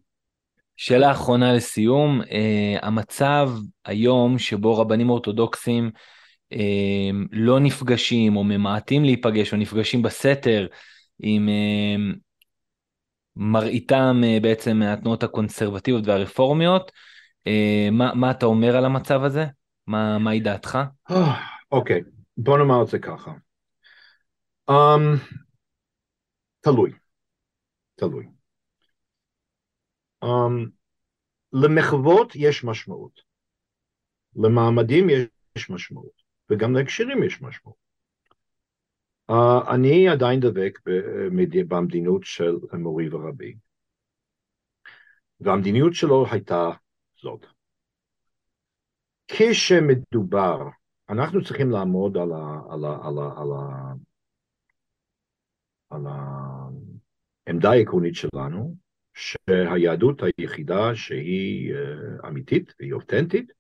[0.82, 2.26] שאלה אחרונה לסיום, uh,
[2.82, 3.50] המצב
[3.86, 5.92] היום שבו רבנים אורתודוקסים
[6.54, 6.58] uh,
[7.32, 10.68] לא נפגשים או ממעטים להיפגש או נפגשים בסתר
[11.20, 12.18] עם uh,
[13.36, 16.92] מראיתם uh, בעצם מהתנועות הקונסרבטיביות והרפורמיות,
[17.48, 19.46] uh, מה, מה אתה אומר על המצב הזה?
[19.88, 20.78] מה, מהי דעתך?
[21.72, 22.04] אוקיי, okay.
[22.38, 23.32] בוא נאמר את זה ככה.
[24.72, 24.74] Um,
[26.62, 26.92] תלוי,
[27.96, 28.41] תלוי.
[30.24, 30.70] Um,
[31.54, 33.22] למחוות יש משמעות,
[34.36, 35.08] למעמדים
[35.56, 37.78] יש משמעות, וגם להקשרים יש משמעות.
[39.32, 40.80] Uh, אני עדיין דבק
[41.68, 43.56] במדיניות של מורי ורבי,
[45.40, 46.70] והמדיניות שלו הייתה
[47.22, 47.46] זאת.
[49.28, 50.58] כשמדובר,
[51.10, 53.94] אנחנו צריכים לעמוד על, ה, על, ה, על, ה, על, ה,
[55.90, 56.02] על
[57.48, 58.76] העמדה העקרונית שלנו,
[59.14, 63.52] שהיהדות היחידה שהיא אה, אמיתית והיא אותנטית,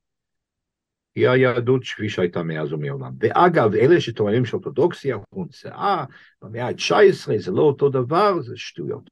[1.15, 3.13] היא היהדות כפי שהייתה מאז ומעולם.
[3.19, 6.05] ואגב, אלה שטוענים שאורתודוקסיה הומצאה
[6.41, 9.09] במאה ה-19, זה לא אותו דבר, זה שטויות.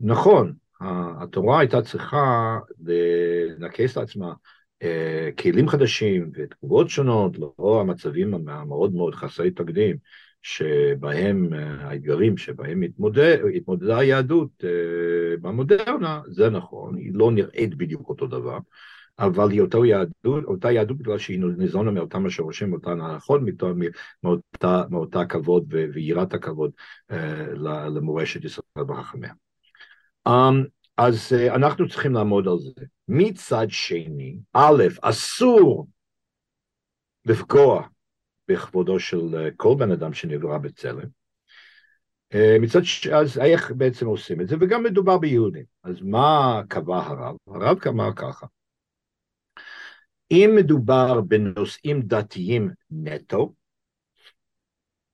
[0.00, 0.54] נכון,
[1.20, 2.58] התורה הייתה צריכה
[3.58, 4.32] לנקס לעצמה
[4.82, 9.96] אה, כלים חדשים ותגובות שונות לאור המצבים המאוד מאוד חסרי תקדים
[10.42, 18.08] שבהם אה, האתגרים שבהם התמודד, התמודדה היהדות אה, במודרנה, זה נכון, היא לא נראית בדיוק
[18.08, 18.58] אותו דבר,
[19.18, 23.40] אבל היא אותה יהדות, אותה יהדות בגלל שהיא ניזונה מאותם השורשים, מאותן ההנחות,
[24.22, 26.70] מאותה, מאותה כבוד ויראת הכבוד
[27.94, 29.32] למורשת ישראל וחכמיה.
[30.28, 30.64] אמ,
[30.96, 32.84] אז uh, אנחנו צריכים לעמוד על זה.
[33.08, 35.86] מצד שני, א', אסור
[37.24, 37.86] לפגוע
[38.48, 41.08] בכבודו של uh, כל בן אדם שנברא בצלם.
[42.34, 43.06] Uh, מצד ש...
[43.06, 44.56] אז איך בעצם עושים את זה?
[44.60, 45.64] וגם מדובר ביהודים.
[45.82, 47.36] אז מה קבע הרב?
[47.46, 48.46] הרב קבע ככה.
[50.30, 53.54] אם מדובר בנושאים דתיים נטו,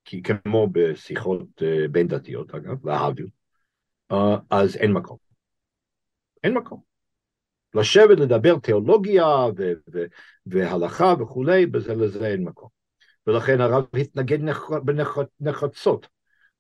[0.05, 3.27] כי כמו בשיחות uh, בין דתיות אגב, להבדיל,
[4.51, 5.17] אז אין מקום.
[6.45, 6.81] אין מקום.
[7.75, 10.05] לשבת לדבר תיאולוגיה ו- ו-
[10.47, 12.74] והלכה וכולי, בזה לזה אין מקום.
[13.27, 14.39] ולכן הרב התנגד
[15.41, 16.09] בנחרצות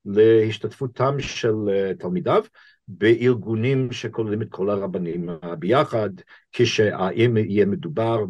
[0.04, 2.44] להשתתפותם של uh, תלמידיו
[2.88, 5.28] בארגונים שכוללים את כל הרבנים
[5.58, 6.10] ביחד,
[6.52, 8.24] כשאם יהיה מדובר,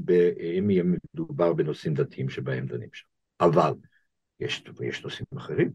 [0.59, 0.85] אם יהיה
[1.15, 3.07] מדובר בנושאים דתיים שבהם דנים שם.
[3.41, 3.73] אבל
[4.41, 5.71] יש, יש נושאים אחרים,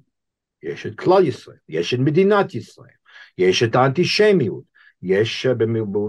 [0.63, 2.93] יש את כלל ישראל, יש את מדינת ישראל,
[3.37, 4.63] יש את האנטישמיות,
[5.01, 5.53] יש אה,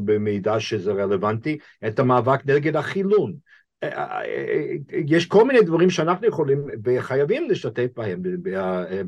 [0.04, 3.36] במידע שזה רלוונטי את המאבק נגד החילון.
[3.82, 4.74] אה, אה,
[5.06, 8.22] יש כל מיני דברים שאנחנו יכולים וחייבים להשתתף בהם,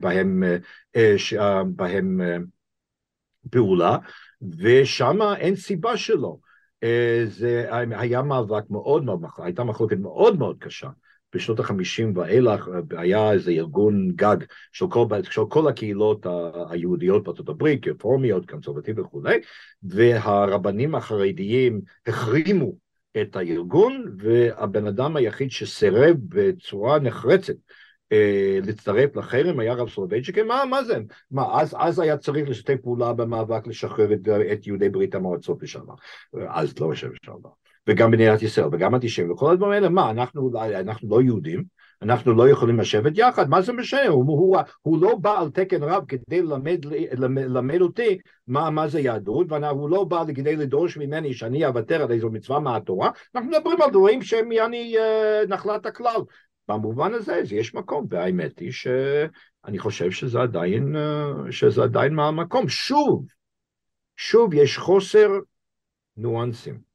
[0.00, 0.42] בהם,
[1.76, 2.20] בהם
[3.50, 3.98] פעולה,
[4.58, 6.36] ושם אין סיבה שלא.
[7.24, 10.88] זה היה מאבק מאוד מאוד, הייתה מחלוקת מאוד מאוד קשה
[11.34, 14.36] בשנות החמישים ואילך היה איזה ארגון גג
[14.72, 16.26] של כל, של כל הקהילות
[16.70, 19.38] היהודיות בארצות הברית, רפורמיות, קונסרבטיביות וכולי,
[19.82, 22.81] והרבנים החרדיים החרימו
[23.20, 27.54] את הארגון, והבן אדם היחיד שסירב בצורה נחרצת
[28.12, 30.98] אה, להצטרף לחרם היה רב סולובייצ'יק, מה, מה זה?
[31.30, 35.94] מה, אז, אז היה צריך לשתף פעולה במאבק לשחרר את, את יהודי ברית המועצות לשעבר,
[36.48, 37.50] אז לא יושב לשעבר.
[37.86, 41.64] וגם מדינת ישראל וגם אנטישמים וכל הדברים האלה, מה, אנחנו, אנחנו לא יהודים,
[42.02, 44.08] אנחנו לא יכולים לשבת יחד, מה זה משנה?
[44.08, 46.84] הוא, הוא, הוא לא בא על תקן רב כדי ללמד,
[47.14, 52.12] ללמד אותי מה, מה זה יהדות, והוא לא בא כדי לדרוש ממני שאני אוותר על
[52.12, 56.20] איזו מצווה מהתורה, אנחנו מדברים על דברים שהם יעני אה, נחלת הכלל.
[56.68, 62.68] במובן הזה יש מקום, והאמת היא שאני חושב שזה עדיין, אה, שזה עדיין מהמקום.
[62.68, 63.24] שוב,
[64.16, 65.28] שוב יש חוסר
[66.16, 66.91] ניואנסים.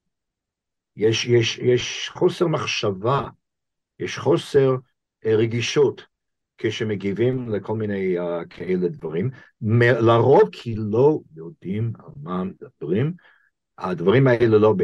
[0.97, 3.27] יש, יש, יש חוסר מחשבה,
[3.99, 4.75] יש חוסר
[5.25, 6.05] אה, רגישות
[6.57, 9.29] כשמגיבים לכל מיני uh, כאלה דברים,
[9.81, 13.13] לרוב כי לא יודעים על מה מדברים,
[13.77, 14.75] הדברים האלה לא,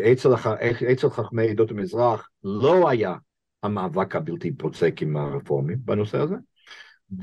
[0.92, 3.16] אצל חכמי עדות המזרח לא היה
[3.64, 6.36] המאבק הבלתי פוצק עם הרפורמים בנושא הזה,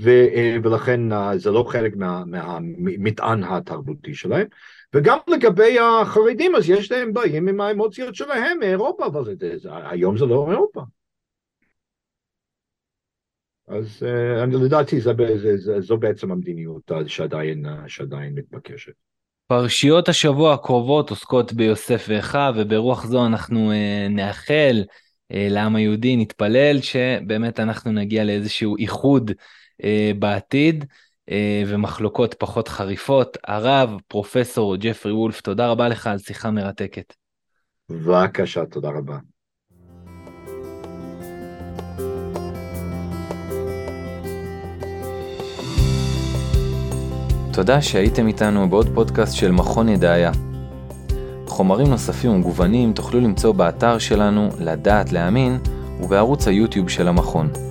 [0.03, 0.11] ו,
[0.63, 1.01] ולכן
[1.37, 4.47] זה לא חלק מה, מהמטען התרבותי שלהם.
[4.95, 10.19] וגם לגבי החרדים, אז יש להם באים עם האמוציות שלהם מאירופה, אבל זה, זה, היום
[10.19, 10.81] זה לא אירופה.
[13.69, 14.03] אז
[14.43, 18.93] אני לדעתי זה, זה, זה, זו בעצם המדיניות שעדיין, שעדיין מתבקשת.
[19.47, 24.85] פרשיות השבוע הקרובות עוסקות ביוסף ואחיו, וברוח זו אנחנו אה, נאחל
[25.33, 29.31] אה, לעם היהודי, נתפלל שבאמת אנחנו נגיע לאיזשהו איחוד
[29.85, 30.89] אה, בעתיד, אה,
[31.67, 33.37] ומחלוקות פחות חריפות.
[33.47, 37.15] הרב, פרופסור ג'פרי וולף, תודה רבה לך על שיחה מרתקת.
[37.91, 39.19] בבקשה, תודה רבה.
[47.53, 50.33] תודה שהייתם איתנו בעוד פודקאסט של מכון ידעיה.
[51.47, 55.59] חומרים נוספים ומגוונים תוכלו למצוא באתר שלנו לדעת להאמין
[56.01, 57.70] ובערוץ היוטיוב של המכון.